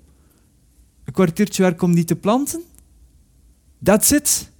[1.03, 2.61] een kwartiertje werk om die te planten.
[3.83, 4.51] That's it.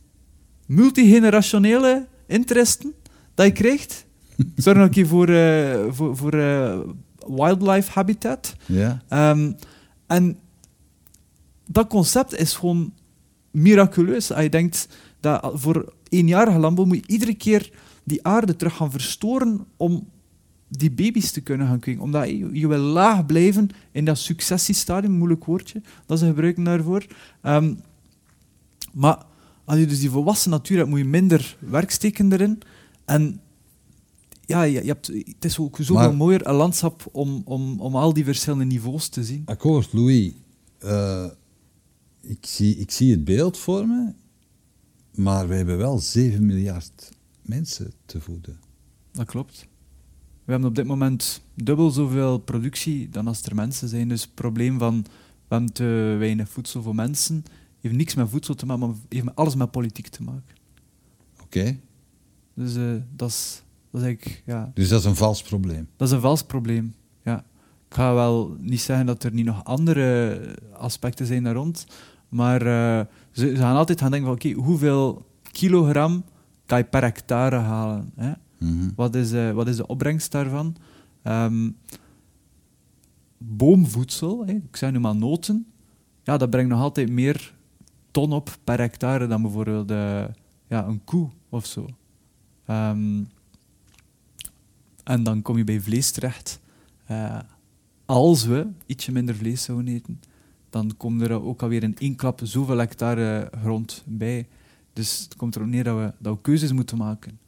[0.65, 2.93] Multigenerationele interesten
[3.34, 4.05] dat je krijgt.
[4.55, 5.28] Zorg nog een keer voor,
[5.93, 6.80] voor, voor eh,
[7.28, 8.55] wildlife habitat.
[8.65, 9.01] Ja.
[9.07, 9.51] Ehm,
[10.07, 10.38] en
[11.65, 12.93] dat concept is gewoon
[13.51, 14.32] miraculeus.
[14.32, 14.88] Als je denkt
[15.20, 17.72] dat voor eenjarige landbouw moet je iedere keer
[18.03, 20.07] die aarde terug gaan verstoren om
[20.70, 22.01] die baby's te kunnen gaan kweken.
[22.01, 27.05] Omdat je, je wil laag blijven in dat successiestadium, moeilijk woordje, dat ze gebruiken daarvoor.
[27.41, 27.74] Ehm,
[28.93, 29.26] maar
[29.65, 32.59] als je dus die volwassen natuur hebt, moet je minder werk steken erin.
[33.05, 33.39] En
[34.45, 37.95] ja, je, je hebt, het is ook zoveel Maar- mooier, een landschap, om, om, om
[37.95, 39.41] al die verschillende niveaus te zien.
[39.45, 40.32] Akkoord, Louis.
[40.80, 41.26] Eh,
[42.22, 44.11] ik, zie, ik zie het beeld voor me,
[45.18, 47.11] maar we hebben wel 7 miljard
[47.41, 48.59] mensen te voeden.
[49.11, 49.68] Dat klopt.
[50.43, 54.07] We hebben op dit moment dubbel zoveel productie dan als er mensen zijn.
[54.07, 55.05] Dus het probleem van
[55.47, 57.43] we hebben te weinig voedsel voor mensen
[57.82, 60.55] heeft niks met voedsel te maken, maar heeft alles met politiek te maken.
[61.43, 61.80] Oké?
[62.53, 65.88] Dus eh, dat, is, dat is eigenlijk, ja, Dus dat is een vals probleem.
[65.95, 66.95] dat is een vals probleem.
[67.24, 67.45] Ja.
[67.88, 70.39] Ik ga wel niet zeggen dat er niet nog andere
[70.74, 71.86] aspecten zijn daar rond,
[72.30, 73.05] maar eh,
[73.38, 76.23] ze, ze gaan altijd gaan denken van oké, hoeveel kilogram
[76.65, 78.11] kan je per hectare halen?
[78.15, 78.31] Hè?
[78.59, 78.89] Mhm.
[78.95, 80.75] Wat is, eh, wat is de opbrengst daarvan?
[81.21, 81.69] Ehm,
[83.38, 85.65] boomvoedsel, hè, ik zeg nu maar noten,
[86.23, 87.55] ja, dat brengt nog altijd meer
[88.11, 90.25] ton op per hectare dan bijvoorbeeld eh,
[90.67, 91.85] ja, een koe of zo.
[92.65, 93.23] Ehm,
[95.03, 96.59] en dan kom je bij vlees terecht.
[97.05, 97.39] Eh,
[98.05, 100.19] als we ietsje minder vlees zouden eten,
[100.78, 104.47] dan komt er ook alweer in één klap zoveel hectare grond bij.
[104.93, 107.39] Dus het komt erop neer dat we, dat we keuzes moeten maken.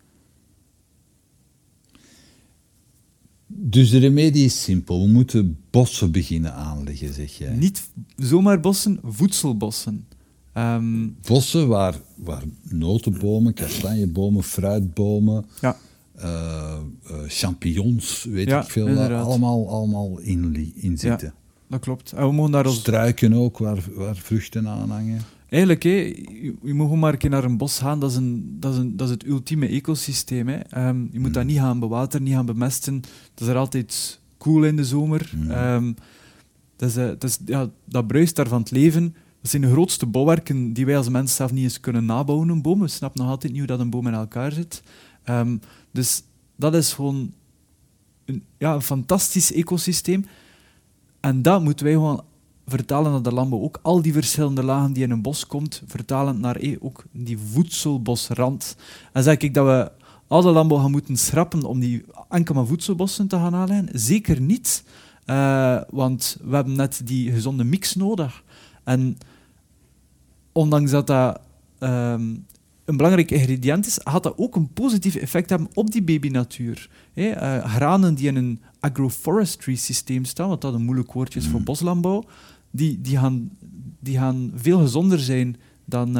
[3.47, 5.01] Dus de remedie is simpel.
[5.01, 7.55] We moeten bossen beginnen aanleggen, zeg jij.
[7.55, 10.07] Niet zomaar bossen, voedselbossen.
[10.53, 15.77] Ehm, bossen waar, waar notenbomen, kastanjebomen, fruitbomen, ja.
[16.17, 16.77] uh,
[17.11, 19.25] uh, champignons, weet Ja, ik veel, inderdaad.
[19.25, 21.33] allemaal, allemaal in, in zitten.
[21.69, 22.11] Dat klopt.
[22.11, 25.21] En we mogen daar ons Struiken ook, waar, waar vruchten aan hangen.
[25.49, 26.25] Eigenlijk, je,
[26.63, 27.99] je moet gewoon maar een keer naar een bos gaan.
[27.99, 30.47] Dat is, een, dat is, een, dat is het ultieme ecosysteem.
[30.47, 30.57] Hè.
[30.57, 32.95] Ehm, je moet dat niet gaan bewateren, niet gaan bemesten.
[33.31, 35.31] Het is er altijd cool in de zomer.
[35.35, 35.51] Mm.
[35.51, 35.93] Ehm,
[36.75, 39.15] dat, is, eh, dat, is, ja, dat bruist daar van het leven.
[39.41, 42.61] Dat zijn de grootste bouwwerken die wij als mens zelf niet eens kunnen nabouwen, een
[42.61, 42.79] boom.
[42.79, 44.83] We snappen nog altijd niet hoe dat een boom in elkaar zit.
[45.23, 45.57] Ehm,
[45.91, 46.23] dus
[46.55, 47.33] dat is gewoon
[48.25, 50.25] een, ja, een fantastisch ecosysteem.
[51.19, 52.23] En dat moeten wij gewoon
[52.65, 53.59] vertalen naar de landbouw.
[53.61, 58.75] Ook al die verschillende lagen die in een bos komt, vertalen naar ook die voedselbosrand.
[59.13, 59.91] En zeg ik dat we
[60.27, 63.89] al de landbouw gaan moeten schrappen om die enkel voedselbossen te gaan aanleggen?
[63.93, 64.83] Zeker niet.
[65.25, 68.43] Eh, want we hebben net die gezonde mix nodig.
[68.83, 69.17] En
[70.51, 71.39] ondanks dat dat
[71.79, 72.35] ehm,
[72.89, 76.89] een belangrijk ingrediënt is, gaat dat ook een positief effect hebben op die babynatuur.
[77.13, 81.47] Hè, eh, granen die in een agroforestry systeem staan, wat dat een moeilijk woordje is
[81.47, 82.23] voor boslandbouw,
[82.71, 83.49] die, die, gaan,
[83.99, 86.17] die gaan veel gezonder zijn dan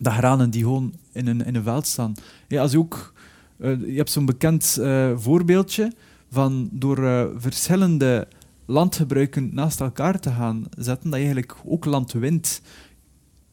[0.00, 2.14] de granen die gewoon in een, in een veld staan.
[2.48, 3.12] Ja, als je, ook,
[3.58, 5.92] eh, je hebt zo'n bekend eh, voorbeeldje
[6.30, 8.28] van door eh, verschillende
[8.66, 12.62] landgebruiken naast elkaar te gaan zetten, dat je eigenlijk ook land wint.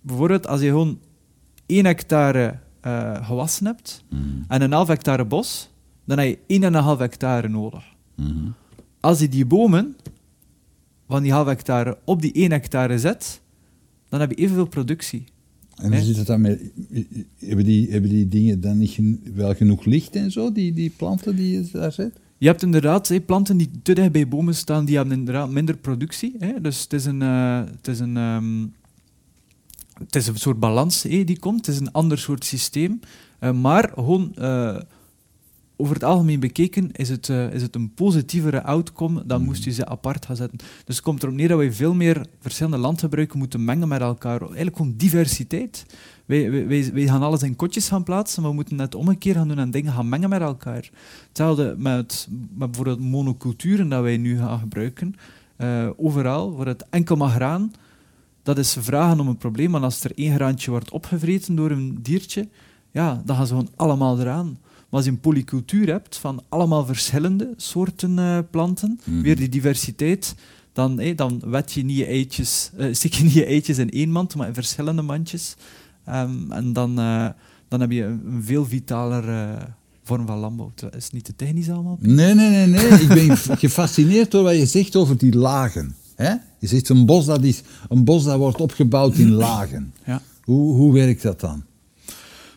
[0.01, 0.99] Bijvoorbeeld als je gewoon
[1.67, 4.43] 1 hectare eh, gewassen hebt Mm.
[4.47, 5.69] en een half hectare bos,
[6.05, 7.83] dan heb je 1,5 hectare nodig.
[8.15, 8.49] Mhm.
[8.99, 9.95] Als je die bomen
[11.07, 13.41] van die half hectare op die 1 hectare zet,
[14.09, 15.23] dan heb je evenveel productie.
[15.75, 16.61] En hoe zit het dan met...
[17.39, 18.99] Hebben die, hebben die dingen dan niet
[19.35, 22.19] wel genoeg licht en zo, die, die planten die je daar zet?
[22.37, 26.37] Je hebt inderdaad planten die te dicht bij bomen staan, die hebben inderdaad minder productie.
[26.61, 28.65] Dus het is een, eh, het is een, ehm,
[29.99, 31.65] het is een soort balans die komt.
[31.65, 32.99] Het is een ander soort systeem.
[33.39, 34.77] Eh, maar gewoon eh,
[35.75, 39.71] over het algemeen bekeken is het, eh, is het een positievere outcome dan moest je
[39.71, 40.57] ze apart gaan zetten.
[40.57, 44.41] Dus het komt erop neer dat we veel meer verschillende landgebruiken moeten mengen met elkaar.
[44.41, 45.85] Eigenlijk gewoon diversiteit.
[46.25, 49.37] Wij, wij, wij, wij gaan alles in kotjes gaan plaatsen, maar we moeten net omgekeerd
[49.37, 50.89] gaan doen en dingen gaan mengen met elkaar.
[51.27, 55.15] Hetzelfde met, met bijvoorbeeld monoculturen dat wij nu gaan gebruiken.
[55.95, 57.71] Overal, waar het enkel maar graan,
[58.47, 59.71] dat is vragen om een probleem.
[59.71, 62.47] Want als er één graantje wordt opgevreten door een diertje,
[62.91, 64.45] ja, dan gaan ze gewoon allemaal eraan.
[64.61, 69.21] Maar als je een polycultuur hebt van allemaal verschillende soorten eh, planten, Mhm.
[69.21, 70.35] weer die diversiteit,
[70.73, 73.89] dan, eh, dan wet je niet je eitjes, eh, stik je niet je eitjes in
[73.89, 75.55] één mand, maar in verschillende mandjes.
[76.05, 77.27] Ehm, en dan, eh,
[77.67, 79.57] dan heb je een, een veel vitaler
[80.03, 80.71] vorm van landbouw.
[80.75, 81.97] Dat is niet te technisch allemaal.
[82.01, 82.87] Nee, nee, nee, nee.
[83.01, 85.95] Ik ben gefascineerd door wat je zegt over die lagen.
[86.15, 86.33] Hè?
[86.59, 89.93] Je zegt een bos, dat is een bos dat wordt opgebouwd in lagen.
[90.05, 90.21] Ja.
[90.43, 91.63] Hoe, hoe werkt dat dan?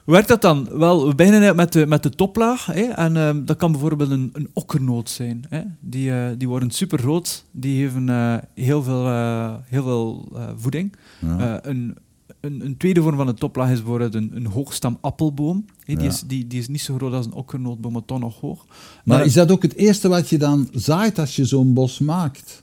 [0.05, 0.69] Hoe werkt dat dan?
[0.79, 2.67] Wel, we beginnen met de, met de toplaag.
[2.67, 5.45] Hè, en ehm, dat kan bijvoorbeeld een, een okkernoot zijn.
[5.49, 5.61] Hè.
[5.81, 7.45] Die, eh, die worden supergroot.
[7.51, 10.95] Die geven eh, heel veel, eh, heel veel voeding.
[11.21, 11.65] Ja.
[11.67, 11.97] Een,
[12.41, 15.65] een, een tweede vorm van de toplaag is bijvoorbeeld een, een hoogstam appelboom.
[15.85, 16.09] Hè, die, Ja.
[16.11, 18.67] is, die, die is niet zo groot als een okkernootboom, maar toch nog hoog.
[19.05, 22.63] maar is dat ook het eerste wat je dan zaait als je zo'n bos maakt?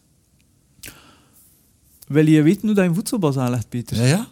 [2.07, 4.07] Wil je weten hoe dat je een voedselbos aanlegt, Peter?
[4.07, 4.27] ja?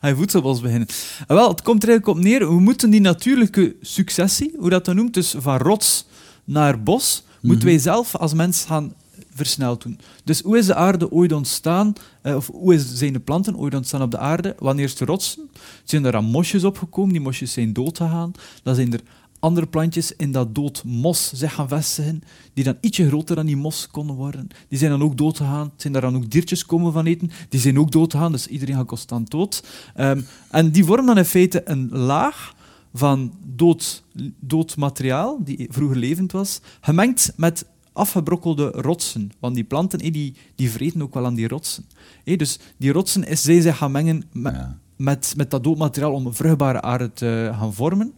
[0.00, 0.88] Aan je voedselbos beginnen.
[1.26, 4.84] En wel, het komt er eigenlijk op neer, we moeten die natuurlijke successie, hoe dat
[4.84, 6.06] dan noemt, dus van rots
[6.44, 8.94] naar bos, moeten wij zelf als mens gaan
[9.34, 9.98] versneld doen.
[10.24, 13.74] Dus hoe is de aarde ooit ontstaan, eh, of hoe is, zijn de planten ooit
[13.74, 14.54] ontstaan op de aarde?
[14.58, 15.50] Wanneer is de rotsen?
[15.84, 18.32] Zijn er aan mosjes opgekomen, die mosjes zijn dood gegaan.
[18.62, 19.00] Dan zijn er
[19.42, 22.22] andere plantjes in dat dood mos zich gaan vestigen,
[22.54, 24.48] die dan ietsje groter dan die mos konden worden.
[24.68, 25.72] Die zijn dan ook dood gegaan.
[25.76, 28.74] Zijn daar dan ook diertjes komen van eten, die zijn ook dood gegaan, dus iedereen
[28.74, 29.64] gaat constant dood.
[29.94, 30.20] Ehm,
[30.50, 32.54] en die vormen dan in feite een laag
[32.94, 34.04] van dood,
[34.40, 39.30] dood materiaal, die vroeger levend was, gemengd met afgebrokkelde rotsen.
[39.38, 41.84] Want die planten die, die vreten ook wel aan die rotsen.
[42.24, 44.54] Dus die rotsen is zij zich gaan mengen met.
[45.02, 48.12] Met, met dat doodmateriaal om een vruchtbare aarde te gaan vormen.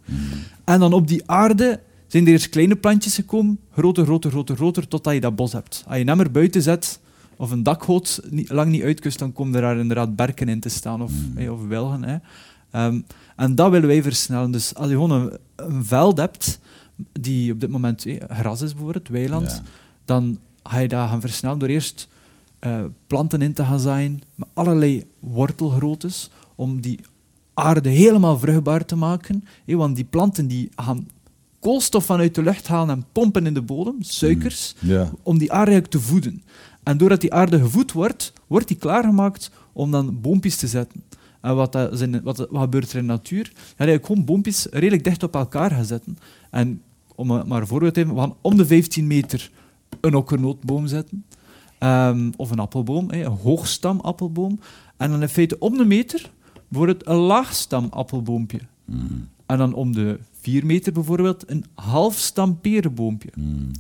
[0.65, 4.89] En dan op die aarde zijn er eerst kleine plantjes gekomen, groter, groter, groter, groter,
[4.89, 5.85] totdat je dat bos hebt.
[5.87, 7.01] Als je hem er buiten zet,
[7.37, 11.03] of een dakgoot lang niet uitkust, dan komen er daar inderdaad berken in te staan
[11.03, 11.49] of, Mm.
[11.49, 12.23] of wilgen.
[12.71, 13.01] Ehm,
[13.37, 14.51] en dat willen wij versnellen.
[14.51, 16.59] Dus als je gewoon een, een veld hebt,
[17.21, 19.63] die op dit moment eh, gras is bijvoorbeeld, weiland, Ja.
[20.05, 22.09] dan ga je dat gaan versnellen door eerst
[22.59, 26.99] eh, planten in te gaan zaaien met allerlei wortelgroottes, om die
[27.55, 29.45] aarde helemaal vruchtbaar te maken.
[29.67, 31.09] Hé, want die planten die gaan
[31.61, 35.11] koolstof vanuit de lucht halen en pompen in de bodem, suikers, Ja.
[35.23, 36.43] om die aarde te voeden.
[36.83, 41.03] En doordat die aarde gevoed wordt, wordt die klaargemaakt om dan boompjes te zetten.
[41.41, 43.51] En wat, dat in- wat, wat gebeurt er in de natuur?
[43.55, 46.19] Ja, eigenlijk gewoon boompjes redelijk dicht op elkaar gaan zetten.
[46.51, 46.83] En
[47.15, 49.51] om maar een voorbeeld te geven, we gaan om de 15 meter
[50.01, 51.25] een okkernootboom zetten.
[51.79, 54.61] Ehm, of een appelboom, een hoogstamappelboom.
[54.97, 56.31] En dan in feite om de meter
[56.75, 58.61] bijvoorbeeld een laagstamappelboompje.
[58.85, 59.29] Mm.
[59.47, 63.31] En dan om de 4 meter bijvoorbeeld een halfstam perenboompje.
[63.35, 63.71] Mm.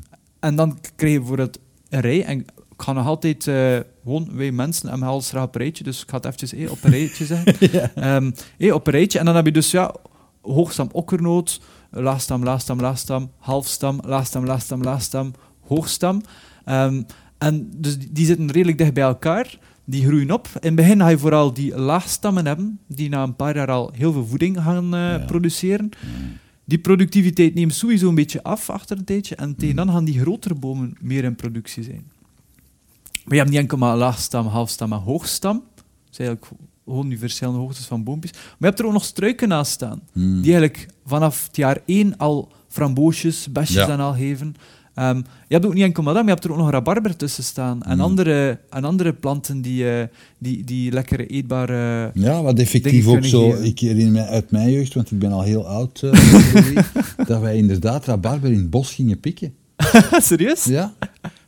[0.40, 2.24] En dan krijg je bijvoorbeeld een rij.
[2.24, 5.84] En ik ga nog altijd, eh, gewoon, wij mensen hebben alles graag op een rijtje,
[5.84, 7.70] dus ik ga het eventjes eh, op een rijtje zeggen.
[7.95, 9.18] Ehm, eh, op een rijtje.
[9.18, 9.95] En dan heb je dus ja,
[10.40, 16.22] hoogstam okkernoot, laagstam, laagstam, laagstam, halfstam, laagstam, laagstam, laagstam, hoogstam.
[16.64, 17.03] Ehm,
[17.38, 19.59] en dus die, die zitten redelijk dicht bij elkaar.
[19.85, 20.47] Die groeien op.
[20.55, 23.91] In het begin ga je vooral die laagstammen hebben, die na een paar jaar al
[23.97, 25.18] heel veel voeding gaan eh, Ja.
[25.18, 25.91] produceren.
[26.64, 29.35] Die productiviteit neemt sowieso een beetje af achter een tijdje.
[29.37, 32.05] En tegen dan gaan die grotere bomen meer in productie zijn.
[33.24, 35.62] Maar je hebt niet enkel maar laagstam, halfstam en hoogstam.
[35.74, 38.32] Dat zijn eigenlijk gewoon die verschillende hoogtes van boompjes.
[38.32, 40.03] Maar je hebt er ook nog struiken naast staan.
[40.12, 40.43] Mm.
[40.43, 43.89] Die eigenlijk vanaf het jaar 1 al framboosjes, besjes Ja.
[43.89, 44.55] en al geven.
[44.95, 47.82] Ehm, je hebt ook niet enkel maar je hebt er ook nog rabarber tussen staan.
[47.82, 48.03] En, Mm.
[48.03, 50.07] andere, en andere planten die, eh,
[50.38, 52.11] die, die lekkere eetbare...
[52.14, 53.51] Ja, wat effectief ook zo.
[53.51, 53.64] geven.
[53.64, 56.12] Ik herinner me uit mijn jeugd, want ik ben al heel oud, eh,
[57.26, 59.55] dat wij inderdaad rabarber in het bos gingen pikken.
[60.18, 60.64] Serieus?
[60.64, 60.95] Ja,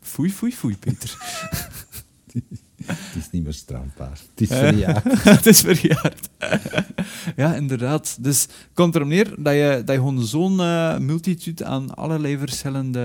[0.01, 1.17] Foei, foei, foei, Peter.
[2.93, 4.19] het is niet meer strafbaar.
[4.31, 4.59] Het is Eh.
[4.59, 5.23] verjaard.
[5.39, 6.29] het is verjaard.
[7.37, 8.17] ja, inderdaad.
[8.21, 12.39] Dus het komt erop neer dat je, dat je gewoon zo'n eh, multitude aan allerlei
[12.39, 13.01] verschillende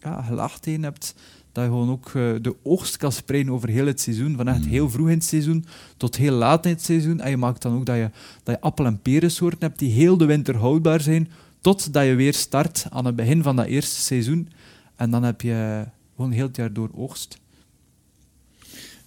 [0.00, 1.14] ja, gelaagdheden hebt,
[1.52, 2.12] dat je gewoon ook eh,
[2.42, 4.68] de oogst kan spreiden over heel het seizoen, van echt Mm.
[4.68, 5.64] heel vroeg in het seizoen
[5.96, 7.20] tot heel laat in het seizoen.
[7.20, 8.10] En je maakt dan ook dat je,
[8.42, 11.30] dat je appel- en perensoorten hebt die heel de winter houdbaar zijn,
[11.60, 14.48] totdat je weer start aan het begin van dat eerste seizoen.
[14.96, 15.84] En dan heb je
[16.16, 17.40] gewoon heel het jaar door oogst.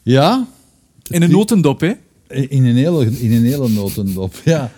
[0.06, 0.48] Ja,
[1.10, 1.94] In een notendop, hè?
[2.28, 4.34] in een hele, in een hele notendop.
[4.46, 4.72] Ja.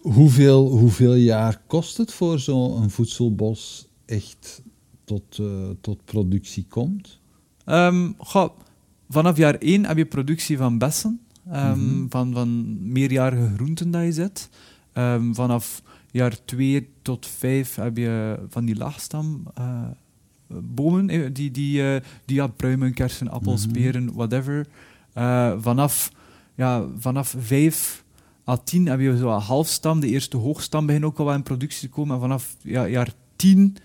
[0.00, 4.62] Hoeveel, hoeveel jaar kost het voor zo'n voedselbos echt
[5.04, 5.46] tot, eh,
[5.80, 7.20] tot productie komt?
[7.64, 8.50] Ehm, goh,
[9.08, 12.06] vanaf jaar 1 heb je productie van bessen, ehm, Mhm.
[12.08, 14.48] van, van meerjarige groenten dat je zet.
[14.92, 19.82] Ehm, vanaf jaar 2 tot 5 heb je van die laagstam eh,
[20.62, 23.72] bomen, eh, die, die, eh, die ja, pruimen, kersen, appels, Mhm.
[23.74, 24.66] peren, whatever.
[25.12, 26.10] Eh, vanaf,
[26.54, 28.04] ja, vanaf 5
[28.48, 31.42] à 10 heb je zo een halfstam, de eerste hoogstam begint ook al wel in
[31.42, 32.14] productie te komen.
[32.14, 33.76] En vanaf ja, jaar 10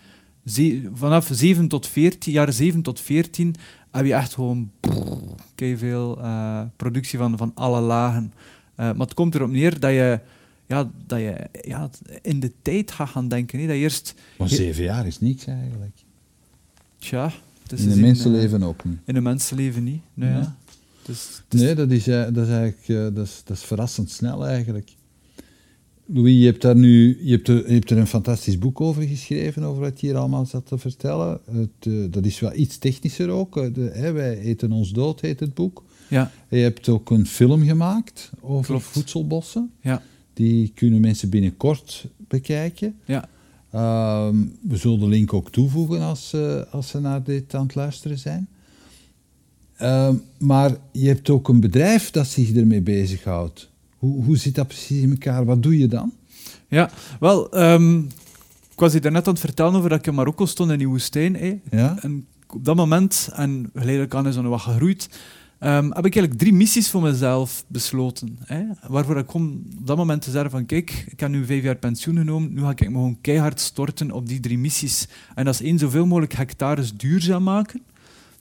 [0.45, 3.55] Ze- vanaf 7 tot 14, jaar 7 tot 14
[3.91, 4.71] heb je echt gewoon
[5.57, 8.33] veel eh productie van, van alle lagen.
[8.75, 10.19] Eh, maar het komt erop neer dat je,
[10.67, 11.89] ja, dat je ja,
[12.21, 13.59] in de tijd gaat gaan denken.
[13.59, 13.65] Hè.
[13.67, 15.97] Dat je eerst, Maar zeven jaar is niks eigenlijk.
[16.97, 17.31] Tja,
[17.63, 18.93] het is In zien, mensenleven ook niet.
[18.95, 20.01] eh, in een mensenleven niet.
[20.13, 20.57] Nee, Ja.
[21.05, 24.09] Dus, het Nee, dat is, eh, dat is eigenlijk eh, dat is, dat is verrassend
[24.11, 24.95] snel eigenlijk.
[26.05, 29.03] Louis, je hebt, daar nu, je, hebt er, je hebt er een fantastisch boek over
[29.03, 31.39] geschreven, over wat je hier allemaal zat te vertellen.
[31.51, 33.57] Het, eh, dat is wel iets technischer ook.
[33.57, 35.83] eh, De, hè, Wij eten ons dood, heet het boek.
[36.09, 38.83] ja, Je hebt ook een film gemaakt over Klopt.
[38.83, 39.71] voedselbossen.
[39.81, 40.01] ja,
[40.33, 42.95] Die kunnen mensen binnenkort bekijken.
[43.05, 43.29] ja.
[43.71, 47.75] Ehm, we zullen de link ook toevoegen als, eh, als ze naar dit aan het
[47.75, 48.47] luisteren zijn.
[49.75, 53.69] Ehm, maar je hebt ook een bedrijf dat zich ermee bezighoudt.
[53.97, 55.45] Hoe, hoe zit dat precies in elkaar?
[55.45, 56.13] Wat doe je dan?
[56.67, 56.89] Ja,
[57.19, 57.99] wel, ehm,
[58.71, 60.87] ik was je daarnet aan het vertellen over dat ik in Marokko stond in die
[60.87, 61.35] woestijn.
[61.35, 61.59] hè.
[61.71, 61.97] Ja?
[62.01, 65.09] En op dat moment, en geleidelijk aan is dat nog wat gegroeid,
[65.59, 68.37] ehm, heb ik eigenlijk drie missies voor mezelf besloten.
[68.45, 71.63] Hè, waarvoor ik gewoon op dat moment te zeggen van kijk, ik heb nu vijf
[71.63, 75.07] jaar pensioen genomen, nu ga ik me gewoon keihard storten op die drie missies.
[75.35, 77.81] En dat is één, zoveel mogelijk hectares duurzaam maken.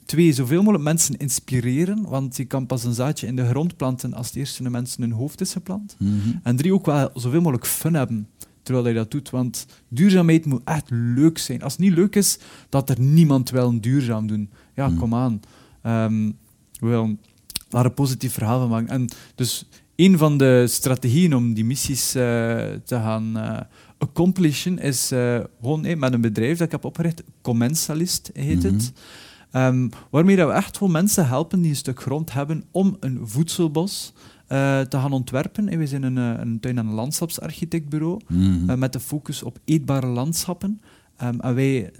[0.04, 4.14] Twee, zoveel mogelijk mensen inspireren, want je kan pas een zaadje in de grond planten
[4.14, 5.96] als het eerst in de mensen hun hoofd is geplant.
[5.98, 6.12] Mhm.
[6.42, 8.28] En drie, ook wel zoveel mogelijk fun hebben
[8.62, 9.30] terwijl je dat doet.
[9.30, 11.62] Want duurzaamheid moet echt leuk zijn.
[11.62, 12.38] Als het niet leuk is,
[12.68, 14.50] dat er niemand wil duurzaam doen.
[14.74, 14.98] Ja, Hmm.
[14.98, 15.40] kom aan.
[15.82, 16.30] Ehm,
[16.80, 17.20] we willen
[17.68, 18.88] daar een positief verhaal van maken.
[18.88, 22.22] En dus een van de strategieën om die missies eh,
[22.84, 23.60] te gaan eh
[23.98, 28.72] accomplishen is eh, gewoon met een bedrijf dat ik heb opgericht, Commensalist heet Mhm.
[28.74, 28.92] het.
[29.50, 33.20] Ehm, waarmee dat we echt wel mensen helpen die een stuk grond hebben om een
[33.22, 34.12] voedselbos
[34.48, 35.68] te gaan ontwerpen.
[35.68, 38.78] En we zijn een, een tuin- en landschapsarchitectbureau Mhm.
[38.78, 40.80] met de focus op eetbare landschappen.
[41.16, 41.90] Ehm, en wij,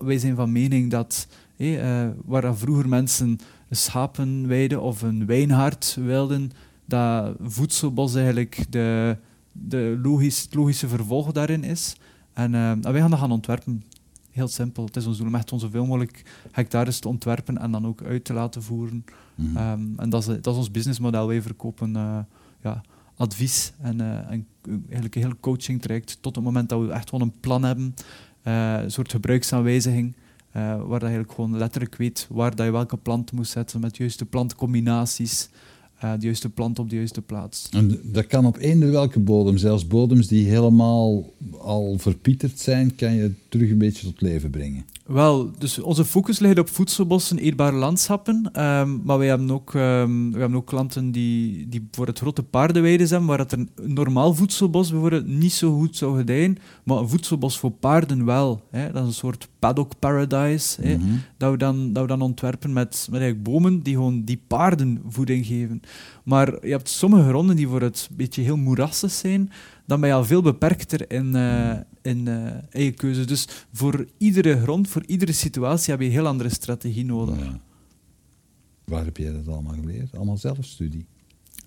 [0.00, 3.38] wij zijn van mening dat hé, eh, waar vroeger mensen
[3.70, 6.50] schapenweide of een wijnhaard wilden,
[6.84, 9.16] dat voedselbos eigenlijk de,
[9.52, 11.96] de logisch, het logische vervolg daarin is.
[12.32, 13.84] En, eh, en wij gaan dat gaan ontwerpen.
[14.30, 14.84] Heel simpel.
[14.84, 18.24] Het is ons doel om echt zoveel mogelijk hectares te ontwerpen en dan ook uit
[18.24, 19.04] te laten voeren.
[19.34, 19.56] Mhm.
[19.56, 21.26] Ehm, en dat is, dat is ons businessmodel.
[21.26, 22.18] Wij verkopen eh,
[22.62, 22.82] ja,
[23.16, 24.46] advies en, eh, en
[24.80, 27.94] eigenlijk een heel coaching traject tot het moment dat we echt gewoon een plan hebben,
[28.42, 30.16] een soort gebruiksaanwijziging,
[30.64, 33.96] waar dat je eigenlijk gewoon letterlijk weet waar dat je welke plant moet zetten met
[33.96, 35.58] juiste plantcombinaties, eh,
[36.18, 37.68] de juiste plant op de juiste plaats.
[37.70, 41.24] En dat kan op eender welke bodem, zelfs bodems die helemaal
[41.58, 44.84] al verpieterd zijn, kan je terug een beetje tot leven brengen.
[45.06, 48.50] Wel, dus onze focus ligt op voedselbossen, eetbare landschappen.
[48.52, 52.42] ehm, maar wij hebben ook, ehm, we hebben ook klanten die, die voor het grote
[52.42, 57.08] paardenweiden zijn, waar het een normaal voedselbos bijvoorbeeld niet zo goed zou gedijen, maar een
[57.08, 58.62] voedselbos voor paarden wel.
[58.70, 58.92] Hè.
[58.92, 60.82] Dat is een soort paddock paradise.
[60.82, 60.96] Hè.
[60.96, 61.06] Mhm.
[61.36, 65.00] Dat, we dan, dat we dan ontwerpen met, met eigenlijk bomen die gewoon die paarden
[65.08, 65.80] voeding geven.
[66.24, 69.52] Maar je hebt sommige gronden die voor het beetje heel moerassig zijn,
[69.86, 73.26] dan ben je al veel beperkter in, eh, in eh, eigen keuzes.
[73.26, 77.38] Dus voor iedere grond, voor iedere situatie heb je een heel andere strategie nodig.
[77.38, 77.60] Ja.
[78.84, 80.16] Waar heb jij dat allemaal geleerd?
[80.16, 81.06] Allemaal zelfstudie.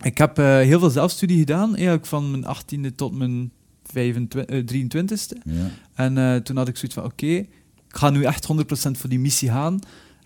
[0.02, 3.52] Ik heb eh, heel veel zelfstudie gedaan, eigenlijk van mijn 18e tot mijn
[3.84, 5.38] 25, eh, 23e.
[5.44, 5.70] Ja.
[5.94, 7.48] En eh, toen had ik zoiets van, oké, ik
[7.88, 9.80] ga nu echt 100% voor die missie gaan.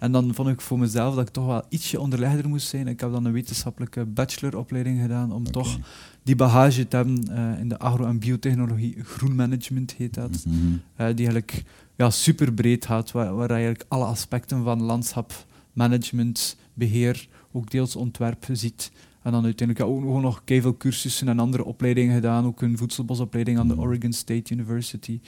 [0.03, 2.87] En dan vond ik voor mezelf dat ik toch wel ietsje onderlegder moest zijn.
[2.87, 5.77] Ik heb dan een wetenschappelijke bacheloropleiding gedaan om toch
[6.23, 8.95] die bagage te hebben eh, in de agro- en biotechnologie.
[9.03, 10.43] Groenmanagement heet dat.
[10.47, 10.57] Mhm.
[10.95, 11.63] eh, die eigenlijk
[11.95, 17.71] ja, super breed gaat, waar, waar je eigenlijk alle aspecten van landschap, management, beheer, ook
[17.71, 18.91] deels ontwerp ziet.
[19.21, 22.77] En dan uiteindelijk ja, ook gewoon nog veel cursussen en andere opleidingen gedaan, ook een
[22.77, 23.83] voedselbosopleiding aan de Mhm.
[23.83, 25.19] Oregon State University.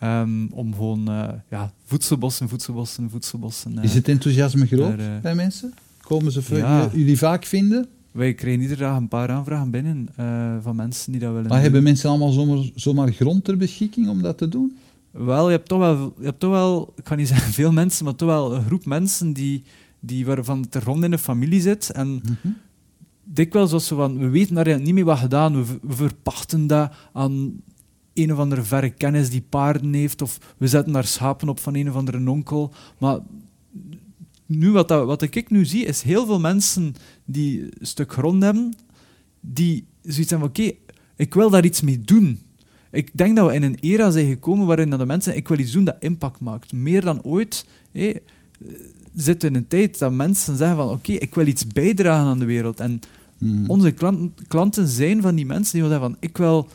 [0.00, 3.78] Ehm, om gewoon eh, ja, voedselbossen, voedselbossen, voedselbossen.
[3.78, 5.74] eh, Is het enthousiasme groot daar, eh, bij mensen?
[6.02, 6.88] Komen ze Ja.
[6.92, 7.86] jullie vaak vinden?
[8.12, 10.08] Wij krijgen iedere dag een paar aanvragen binnen
[10.62, 11.62] van mensen die dat willen Maar doen.
[11.62, 14.76] hebben mensen allemaal zomaar, zomaar grond ter beschikking om dat te doen?
[15.10, 18.04] Wel, je hebt toch wel, je hebt toch wel, ik kan niet zeggen veel mensen,
[18.04, 19.62] maar toch wel een groep mensen die,
[20.00, 21.90] die waarvan het er rond in de familie zit.
[21.90, 22.48] En Mhm.
[23.24, 26.92] dikwijls was zo van, we weten daar niet mee wat gedaan, we, we verpachten dat
[27.12, 27.52] aan
[28.14, 31.74] een of andere verre kennis die paarden heeft, of we zetten daar schapen op van
[31.74, 32.72] een of andere onkel.
[32.98, 33.18] Maar
[34.46, 36.94] nu, wat, dat, wat ik nu zie, is heel veel mensen
[37.24, 38.74] die een stuk grond hebben,
[39.40, 40.76] die zoiets hebben van, oké,
[41.16, 42.40] ik wil daar iets mee doen.
[42.90, 45.58] Ik denk dat we in een era zijn gekomen waarin dat de mensen, ik wil
[45.58, 46.72] iets doen dat impact maakt.
[46.72, 48.12] Meer dan ooit hé,
[49.14, 52.38] zitten we in een tijd dat mensen zeggen van, oké, ik wil iets bijdragen aan
[52.38, 52.80] de wereld.
[52.80, 53.00] En
[53.40, 53.70] Mhm.
[53.70, 56.68] onze klanten, klanten zijn van die mensen die zeggen van, ik wil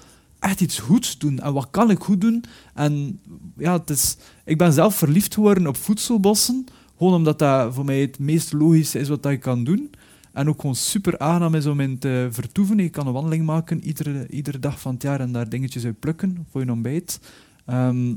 [0.46, 1.39] echt iets goeds doen.
[1.39, 2.43] En wat kan ik goed doen?
[2.74, 3.20] En
[3.58, 6.66] ja, het is, ik ben zelf verliefd geworden op voedselbossen,
[6.98, 9.91] gewoon omdat dat voor mij het meest logische is wat je kan doen.
[10.34, 12.78] En ook gewoon super aangenaam is om in te vertoeven.
[12.78, 16.00] Je kan een wandeling maken iedere, iedere dag van het jaar en daar dingetjes uit
[16.00, 17.20] plukken voor je ontbijt.
[17.66, 18.14] Ehm,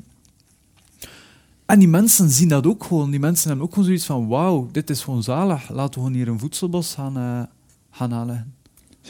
[1.67, 3.11] en die mensen zien dat ook gewoon.
[3.11, 5.69] Die mensen hebben ook gewoon zoiets van, wauw, dit is gewoon zalig.
[5.71, 7.43] Laten we gewoon hier een voedselbos gaan, eh,
[7.91, 8.53] gaan.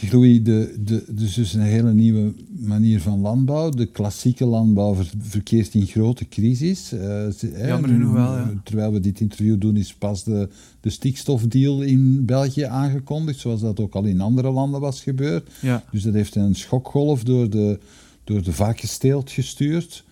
[0.01, 3.71] Zeg, Louis, de, de, dus is een hele nieuwe manier van landbouw.
[3.71, 6.93] De klassieke landbouw ver- verkeert in grote crisis.
[6.93, 8.53] Eh, ze- Jammer genoeg wel, ja.
[8.65, 10.49] Terwijl we dit interview doen, is pas de,
[10.81, 15.51] de stikstofdeal in België aangekondigd, zoals dat ook al in andere landen was gebeurd.
[15.61, 15.85] Ja.
[15.93, 17.79] Dus dat heeft een schokgolf door de,
[18.25, 20.05] door de varkensteelt gestuurd.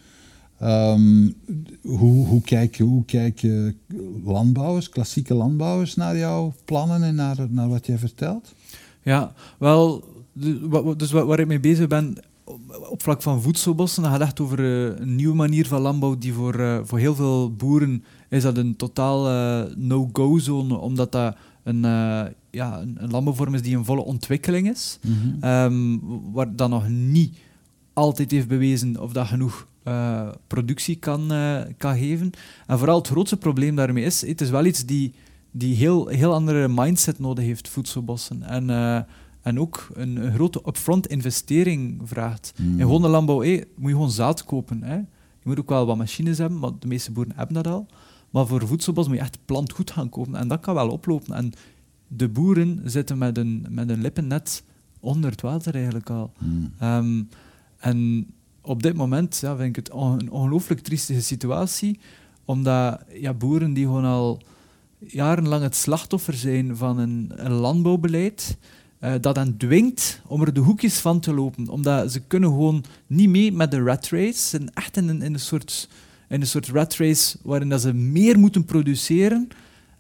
[0.59, 1.29] Ehm,
[1.83, 3.77] hoe, hoe, kijken, hoe kijken
[4.25, 8.55] landbouwers, klassieke landbouwers, naar jouw plannen en naar, naar wat jij vertelt?
[9.07, 10.05] Ja, wel,
[10.97, 12.17] dus wa- waar ik mee bezig ben
[12.91, 16.33] op, vlak van voedselbossen, dat gaat echt over eh, een nieuwe manier van landbouw die
[16.33, 21.81] voor, eh, voor heel veel boeren is dat een totaal eh, no-go-zone, omdat dat een,
[22.51, 24.99] ja, een, een landbouwvorm is die in volle ontwikkeling is,
[25.41, 25.99] ehm,
[26.33, 27.37] waar dat nog niet
[27.93, 29.67] altijd heeft bewezen of dat genoeg
[30.47, 31.33] productie kan,
[31.79, 32.31] kan geven.
[32.67, 35.15] En vooral het grootste probleem daarmee is, het is wel iets die,
[35.59, 38.43] die heel, heel andere mindset nodig heeft, voedselbossen.
[38.43, 39.01] En, eh,
[39.41, 42.53] en ook een, een grote upfront investering vraagt.
[42.59, 44.83] In gewone landbouw hé, moet je gewoon zaad kopen.
[44.83, 44.95] Hè.
[44.95, 47.87] Je moet ook wel wat machines hebben, maar de meeste boeren hebben dat al.
[48.31, 50.35] Maar voor voedselbos moet je echt plantgoed gaan kopen.
[50.35, 51.35] En dat kan wel oplopen.
[51.35, 51.53] En
[52.09, 54.65] de boeren zitten met een, met een lippen net
[55.01, 56.33] onder het water eigenlijk al.
[56.39, 56.73] Mm.
[56.79, 57.23] Ehm,
[57.79, 58.27] en
[58.61, 62.01] op dit moment ja, vind ik het een ongelooflijk triestige situatie,
[62.45, 64.41] omdat ja, boeren die gewoon al
[64.99, 68.57] jarenlang het slachtoffer zijn van een, een landbouwbeleid
[69.01, 71.69] uh, dat hen dwingt om er de hoekjes van te lopen.
[71.69, 74.49] Omdat ze kunnen gewoon niet mee met de rat race.
[74.49, 75.89] Ze echt in een, soort,
[76.29, 79.49] in een soort rat race waarin dat ze meer moeten produceren.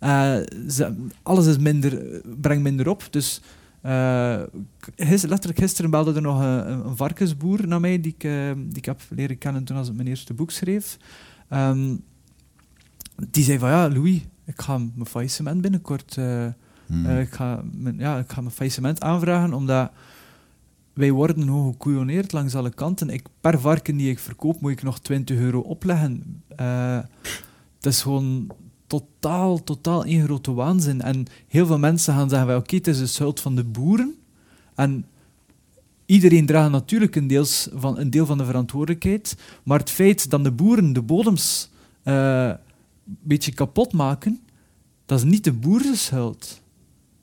[0.00, 0.36] Uh,
[0.68, 3.08] ze, alles is minder, brengt minder op.
[3.10, 3.40] Dus
[3.82, 4.42] uh,
[4.96, 8.30] letterlijk gisteren belde er nog een, een, varkensboer naar mij, die ik,
[8.72, 10.96] ik heb leren kennen toen als ik mijn eerste boek schreef.
[11.50, 12.02] Um,
[13.30, 16.16] die zei van, ja, Louis, ik ga mijn faillissement binnenkort...
[16.18, 16.46] Uh,
[16.86, 17.18] hmm.
[17.18, 19.90] ik, ga mijn, ja, ik ga mijn faillissement aanvragen, omdat
[20.92, 23.10] wij worden gewoon gekoeioneerd langs alle kanten.
[23.10, 26.42] Ik, per varken die ik verkoop, moet ik nog 20 euro opleggen.
[27.76, 28.50] het is gewoon
[28.86, 31.02] totaal, totaal één grote waanzin.
[31.02, 34.14] En heel veel mensen gaan zeggen, oké, okay, het is de schuld van de boeren.
[34.74, 35.04] En
[36.06, 39.36] iedereen draagt natuurlijk een, deels van, een deel van de verantwoordelijkheid.
[39.62, 41.70] Maar het feit dat de boeren de bodems
[42.04, 42.58] uh, een
[43.06, 44.40] beetje kapot maken,
[45.06, 46.60] dat is niet de boeren schuld.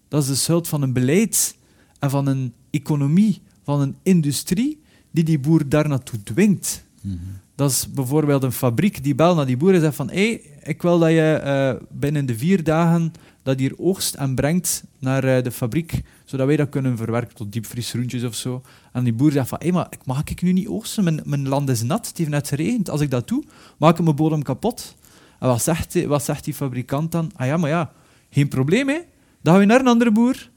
[0.07, 1.57] Dat is de schuld van een beleid
[1.99, 4.81] en van een economie, van een industrie
[5.11, 6.85] die die boer daar naartoe dwingt.
[7.01, 10.41] Mm dat is bijvoorbeeld een fabriek die belt naar die boer en zegt van hey,
[10.63, 13.13] ik wil dat je uh, binnen de vier dagen
[13.43, 17.51] dat hier oogst en brengt naar uh, de fabriek, zodat wij dat kunnen verwerken tot
[17.51, 18.61] diepvriesgroentjes of zo.
[18.91, 21.03] En die boer zegt van, hé, hey, maar mag ik nu niet oogsten?
[21.03, 22.89] Mijn, mijn land is nat, het heeft net geregend.
[22.89, 23.43] Als ik dat doe,
[23.77, 24.95] maak ik mijn bodem kapot.
[25.43, 27.31] En wat zegt, wat zegt die fabrikant dan?
[27.35, 27.91] Ah ja, maar ja,
[28.29, 28.99] geen probleem, hè.
[29.41, 30.49] Dan gaan we naar een andere boer.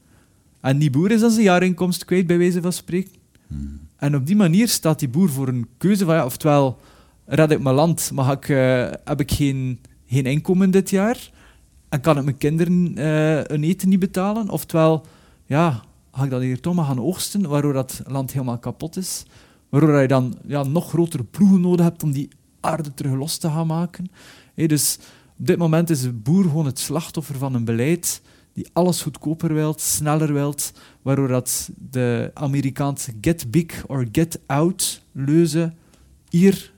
[0.61, 3.11] En die boer is dan zijn jaarinkomst kwijt, bij wijze van spreken.
[3.47, 3.79] Hmm.
[3.95, 6.79] En op die manier staat die boer voor een keuze van, ja, oftewel
[7.25, 11.31] red ik mijn land, maar ik, uh, heb ik geen, geen inkomen dit jaar
[11.89, 13.03] en kan ik mijn kinderen uh,
[13.43, 14.49] hun eten niet betalen.
[14.49, 15.05] Oftewel,
[15.45, 15.81] ja,
[16.11, 19.25] ga ik dat hier toch maar gaan oogsten, waardoor dat land helemaal kapot is.
[19.69, 22.29] Waardoor je dan ja, nog grotere ploegen nodig hebt om die
[22.59, 24.11] aarde terug los te gaan maken.
[24.65, 24.97] Dus
[25.39, 28.21] op dit moment is de boer gewoon het slachtoffer van een beleid
[28.53, 35.01] die alles goedkoper wilt, sneller wilt, waardoor dat de Amerikaanse get big or get out
[35.11, 35.73] leuze
[36.29, 36.71] hier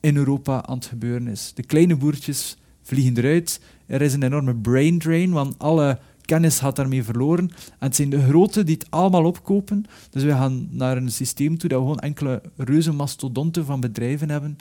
[0.00, 1.52] in Europa aan het gebeuren is.
[1.54, 3.60] De kleine boertjes vliegen eruit.
[3.86, 7.50] Er is een enorme brain drain, want alle kennis gaat daarmee verloren.
[7.50, 9.84] En het zijn de grote die het allemaal opkopen.
[10.10, 14.30] Dus we gaan naar een systeem toe dat we gewoon enkele reuze mastodonten van bedrijven
[14.30, 14.58] hebben.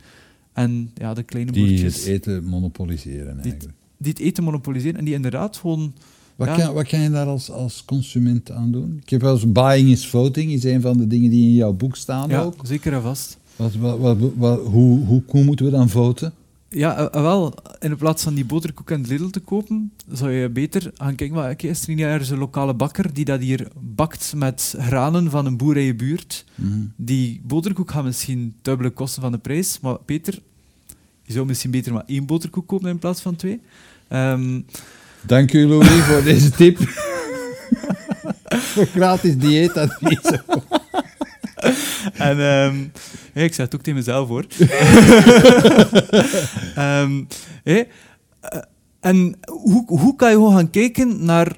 [0.54, 2.04] En ja, de kleine die boertjes...
[2.04, 3.74] Die het eten monopoliseren eigenlijk.
[3.98, 5.94] Die, het eten monopoliseren en die inderdaad gewoon...
[6.36, 9.00] Wat, kan, wat kan je daar als, als consument aan doen?
[9.04, 11.74] Ik heb wel eens buying is voting, is een van de dingen die in jouw
[11.74, 12.56] boek staan ja, ook.
[12.64, 13.38] zeker en vast.
[13.56, 16.34] Wat, wat, wat, hoe, hoe, hoe moeten we dan voten?
[16.70, 20.92] Ja, uh, wel, in plaats van die boterkoek en Lidl te kopen, zou je beter
[20.96, 24.34] gaan kijken, maar okay, is er niet ergens een lokale bakker die dat hier bakt
[24.36, 26.46] met granen van een boer in je buurt?
[26.56, 26.94] Mm.
[26.96, 30.40] Die boterkoek gaat misschien dubbele kosten van de prijs, maar Peter,
[31.24, 33.62] je zou misschien beter maar één boterkoek kopen in plaats van twee.
[34.10, 34.66] Um,
[35.22, 36.78] Dank u, Louis, voor deze tip.
[38.96, 40.32] gratis dieetadvies.
[42.30, 42.92] en um,
[43.34, 44.46] hey, ik zeg het ook tegen mezelf hoor.
[46.78, 47.28] um,
[47.70, 47.88] hey,
[49.00, 51.58] en hoe, hoe kan je gewoon gaan kijken naar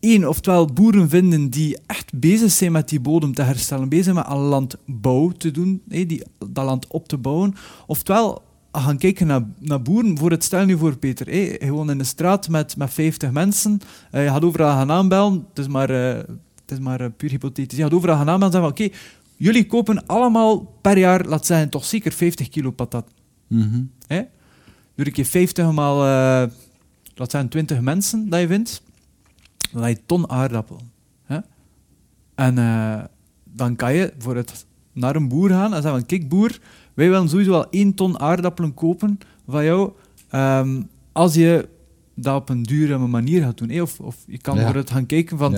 [0.00, 4.26] één, oftewel boeren vinden die echt bezig zijn met die bodem te herstellen, bezig met
[4.26, 7.54] al landbouw te doen, hey, die, dat land op te bouwen,
[7.86, 8.42] oftewel
[8.72, 10.18] gaan kijken naar, naar boeren.
[10.18, 11.26] Voor het stel nu voor, Peter.
[11.26, 13.80] Hey, gewoon in de straat met, met 50 mensen.
[14.12, 15.46] Uh, je gaat overal gaan aanbellen.
[15.48, 17.76] Het is maar, uh, het is maar puur hypothetisch.
[17.76, 18.96] Je gaat overal gaan aanbellen en zeggen: Oké,
[19.40, 23.10] jullie kopen allemaal per jaar, laat zeggen, toch zeker 50 kilo patat.
[23.46, 24.28] Mm -hmm.
[24.94, 25.96] Doe ik je 50 maal,
[27.14, 28.82] laat zeggen, 20 mensen dat je vindt.
[29.72, 30.80] Dan heb je ton aardappel.
[31.24, 31.38] Hè?
[32.34, 32.54] En
[33.44, 36.58] dan kan je voor het naar een boer gaan en zeggen: Kijk, boer
[36.94, 39.18] wij willen sowieso wel één ton aardappelen kopen
[39.48, 39.92] van jou,
[40.32, 41.68] um, als je
[42.14, 43.80] dat op een dure manier gaat doen.
[43.80, 44.72] Of, of je kan ja.
[44.72, 45.56] het gaan kijken van,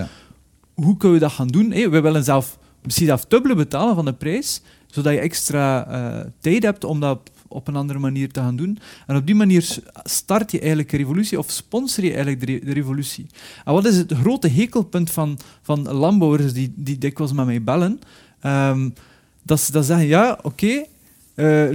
[0.74, 1.70] hoe kunnen we dat gaan doen?
[1.70, 6.26] Hey, we willen zelf misschien zelf dubbele betalen van de prijs, zodat je extra uh,
[6.41, 8.78] tijd hebt om dat op een andere manier te gaan doen.
[9.07, 13.26] En op die manier start je eigenlijk een revolutie of sponsor je eigenlijk de, revolutie.
[13.64, 18.01] En wat is het grote hekelpunt van, van landbouwers die, die dikwijls met mij bellen?
[18.47, 18.95] Um,
[19.43, 20.85] dat ze dat zeggen, ja, oké, uh,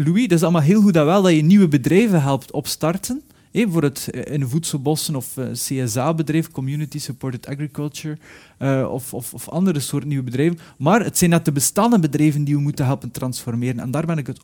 [0.05, 3.21] Louis, dat is allemaal heel goed en wel dat je nieuwe bedrijven helpt opstarten.
[3.57, 8.17] Hey, voor het eh, in voedselbossen of uh, CSA-bedrijf, Community Supported Agriculture,
[8.59, 10.59] uh, of, of, of, andere soorten nieuwe bedrijven.
[10.77, 13.79] Maar het zijn net de bestaande bedrijven die we moeten helpen transformeren.
[13.79, 14.39] En daar ben ik het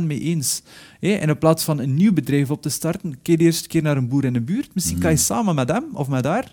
[0.00, 0.62] 100% mee eens.
[1.00, 3.82] Hey, en in plaats van een nieuw bedrijf op te starten, keer de eerste keer
[3.82, 4.74] naar een boer in de buurt.
[4.74, 5.22] Misschien kan je mm.
[5.22, 6.52] samen met hem of met haar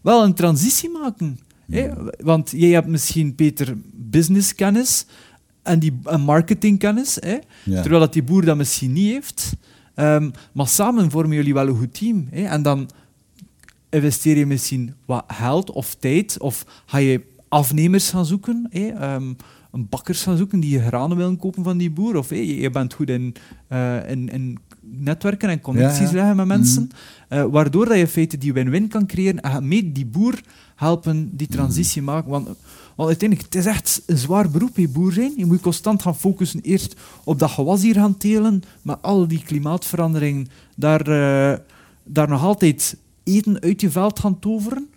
[0.00, 1.38] wel een transitie maken.
[1.70, 5.06] Hey, want jij hebt misschien, Peter, businesskennis
[5.62, 7.18] en die marketingkennis.
[7.64, 9.56] Terwijl dat die boer dat misschien niet heeft.
[9.94, 12.28] Um, maar samen vormen jullie wel een goed team.
[12.30, 12.44] Hè?
[12.44, 12.90] En dan
[13.90, 18.88] investeer je misschien wat geld of tijd, of ga je afnemers gaan zoeken, hè?
[18.88, 19.32] Ehm,
[19.72, 22.70] een bakkers gaan zoeken die je granen willen kopen van die boer, of hè, je,
[22.70, 23.34] bent goed in,
[23.68, 26.12] eh, in, in netwerken en connecties Ja, ja.
[26.12, 26.90] leggen met mensen,
[27.28, 30.40] eh, waardoor dat je in feite die win-win kan creëren en mee die boer
[30.76, 32.30] helpen die transitie maken.
[32.30, 32.48] Want,
[33.00, 35.32] want uiteindelijk, het is echt een zwaar beroep, je boer zijn.
[35.36, 39.42] Je moet constant gaan focussen eerst op dat gewas hier gaan telen, maar al die
[39.42, 41.58] klimaatverandering, daar, eh,
[42.04, 44.88] daar nog altijd eten uit je veld gaan toveren.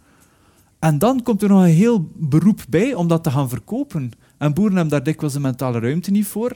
[0.79, 4.11] En dan komt er nog een heel beroep bij om dat te gaan verkopen.
[4.37, 6.55] En boeren hebben daar dikwijls de mentale ruimte niet voor.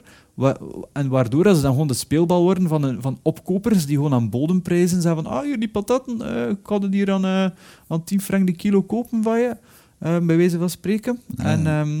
[0.92, 4.30] En waardoor ze dan gewoon de speelbal worden van, een, van opkopers die gewoon aan
[4.30, 7.46] bodemprijzen zeggen van ah, hier die patatten, eh, ik had het hier aan, eh,
[7.88, 9.56] aan 10 frank de kilo kopen van je.
[9.98, 11.20] Eh, bij wijze van spreken.
[11.36, 12.00] En, ehm,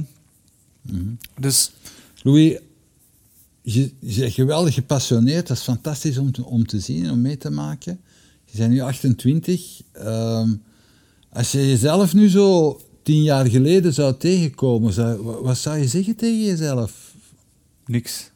[1.40, 1.70] dus
[2.22, 2.58] Louis,
[3.62, 5.46] je, je bent geweldig gepassioneerd.
[5.46, 8.00] Dat is fantastisch om te, om te zien en om mee te maken.
[8.44, 9.82] Je bent nu 28.
[9.92, 10.54] Ehm,
[11.32, 16.16] als je jezelf nu zo tien jaar geleden zou tegenkomen, zou, wat zou je zeggen
[16.16, 17.06] tegen jezelf?
[17.86, 18.30] niks.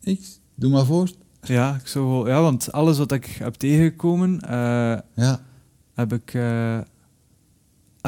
[0.00, 0.38] Niks?
[0.54, 1.16] Doe maar voort.
[1.42, 5.44] Ja, ik zou wel- ja, want alles wat ik heb tegengekomen, eh, Ja.
[5.94, 6.78] heb ik, eh,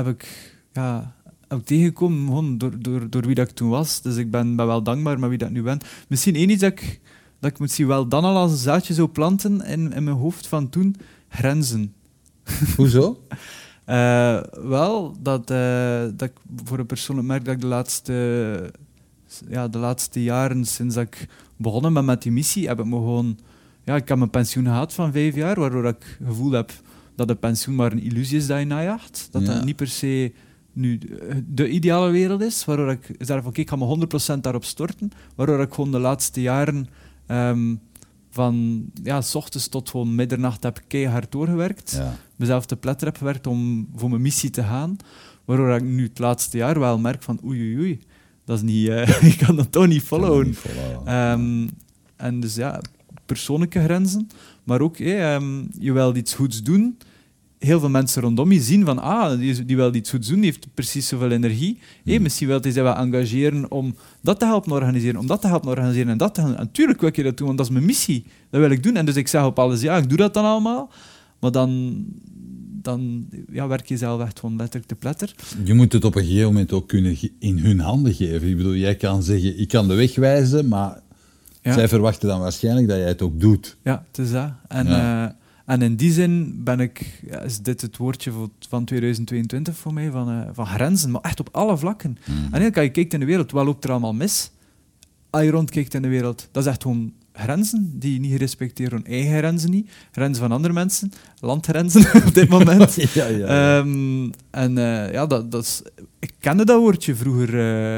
[0.04, 1.14] heb ik, ja,
[1.48, 4.02] heb ik tegengekomen gewoon door, door, door wie dat ik toen was.
[4.02, 5.78] Dus ik ben, ben wel dankbaar met wie dat ik nu ben.
[6.08, 7.00] Misschien één iets dat ik,
[7.40, 10.46] dat ik misschien wel dan al als een zaadje zou planten in, in mijn hoofd
[10.46, 10.96] van toen,
[11.28, 11.94] grenzen.
[12.76, 13.22] Hoezo?
[13.84, 18.72] Eh, wel, dat, eh, dat ik voor een persoonlijk merk dat ik de laatste,
[19.48, 22.96] ja, de laatste jaren, sinds dat ik begonnen ben met die missie, heb ik me
[22.96, 23.38] gewoon...
[23.84, 26.72] Ja, ik heb mijn pensioen gehad van vijf jaar, waardoor ik het gevoel heb
[27.16, 29.28] dat een pensioen maar een illusie is dat je najaagt.
[29.30, 29.54] Dat Ja.
[29.54, 30.32] dat niet per se
[30.72, 30.98] nu
[31.46, 35.10] de ideale wereld is, waardoor ik zeg van, oké, ik ga me 100% daarop storten,
[35.34, 36.88] waardoor ik gewoon de laatste jaren
[37.26, 37.74] ehm,
[38.30, 42.16] van ja, s ochtends tot gewoon middernacht heb keihard doorgewerkt Ja.
[42.36, 44.96] mezelf te pletter heb gewerkt om voor mijn missie te gaan.
[45.44, 48.00] Waardoor ik nu het laatste jaar wel merk van oei oei oei,
[48.44, 50.46] dat is niet, eh, ik kan dat toch niet followen.
[50.46, 50.58] Niet.
[51.04, 51.66] Ehm,
[52.16, 52.80] en dus ja,
[53.26, 54.28] persoonlijke grenzen,
[54.64, 56.96] maar ook hey, ehm, je wilt iets goeds doen.
[57.58, 60.44] Heel veel mensen rondom je zien van ah, die, die wil iets goeds doen, die
[60.44, 61.78] heeft precies zoveel energie.
[62.04, 65.46] Hey, misschien wil hij zich wel engageren om dat te helpen organiseren, om dat te
[65.46, 66.58] helpen organiseren en dat te helpen.
[66.58, 68.24] En tuurlijk wil ik je dat doen, want dat is mijn missie.
[68.50, 68.96] Dat wil ik doen.
[68.96, 70.90] En dus ik zeg op alles ja, ik doe dat dan allemaal.
[71.40, 72.04] Maar dan,
[72.82, 75.34] dan ja, werk je zelf echt gewoon letterlijk te pletter.
[75.64, 78.48] Je moet het op een gegeven moment ook kunnen in hun handen geven.
[78.48, 81.00] Ik bedoel, jij kan zeggen, ik kan de weg wijzen, maar
[81.62, 81.72] Ja.
[81.72, 83.76] zij verwachten dan waarschijnlijk dat jij het ook doet.
[83.84, 84.50] Ja, het is dat.
[84.68, 85.26] En, Ja.
[85.26, 85.32] eh,
[85.66, 88.32] en in die zin ben ik, ja, is dit het woordje
[88.68, 92.18] van 2022 voor mij, van, eh, van grenzen, maar echt op alle vlakken.
[92.26, 94.50] En eigenlijk, als je kijkt in de wereld, wat loopt er allemaal mis?
[95.30, 99.12] Als je rondkijkt in de wereld, dat is echt gewoon grenzen die niet gerespecteerd worden.
[99.12, 101.10] Eigen grenzen niet, grenzen van andere mensen,
[101.40, 102.94] landgrenzen op dit moment.
[103.14, 103.46] ja, ja.
[103.78, 105.82] Ehm, en eh, ja, dat, dat is,
[106.18, 107.48] ik kende dat woordje vroeger,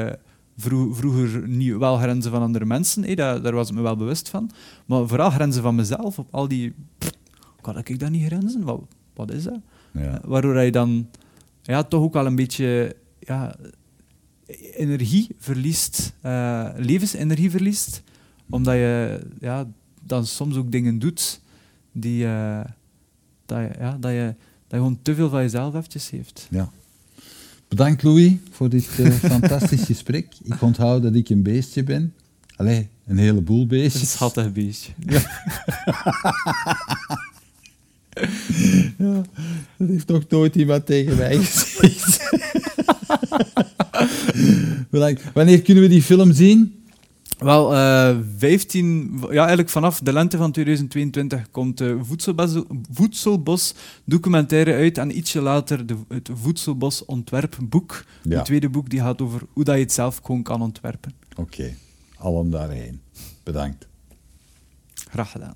[0.07, 0.13] eh,
[0.57, 4.29] vro- vroeger niet wel grenzen van andere mensen, daar, daar was ik me wel bewust
[4.29, 4.51] van.
[4.85, 6.73] Maar vooral grenzen van mezelf, op al die...
[6.97, 7.11] pff,
[7.61, 8.63] kan ik dat niet grenzen?
[8.63, 8.81] Wat,
[9.13, 9.59] wat is dat?
[9.93, 10.01] ja.
[10.01, 11.09] Eh, Waardoor je dan
[11.61, 13.55] ja, toch ook al een beetje ja,
[14.75, 18.03] energie verliest, eh, levensenergie verliest,
[18.49, 19.67] omdat je ja,
[20.03, 21.41] dan soms ook dingen doet
[21.91, 22.59] die, eh,
[23.45, 26.47] dat, je, ja, dat, je, dat je gewoon te veel van jezelf eventjes heeft.
[26.49, 26.71] Ja.
[27.67, 30.33] Bedankt Louis voor dit eh, fantastisch gesprek.
[30.43, 32.13] Ik onthoud dat ik een beestje ben.
[32.55, 34.11] Allee, een heleboel Een beestjes.
[34.11, 34.91] schattig beestje.
[35.05, 35.19] Ja,
[39.77, 42.29] dat heeft nog nooit iemand tegen mij gezegd.
[44.89, 45.23] Bedankt.
[45.33, 46.73] Wanneer kunnen we die film zien?
[47.37, 53.73] Wel, eh 15, ja, eigenlijk vanaf de lente van 2022 komt de Voedselbos, Voedselbos
[54.03, 58.03] documentaire uit en ietsje later de, het Voedselbos ontwerpboek.
[58.21, 58.35] Ja.
[58.35, 61.13] Het tweede boek die gaat over hoe dat je het zelf gewoon kan ontwerpen.
[61.35, 61.73] Oké,
[62.17, 63.01] allen daarheen.
[63.43, 63.87] Bedankt.
[65.09, 65.55] Graag gedaan.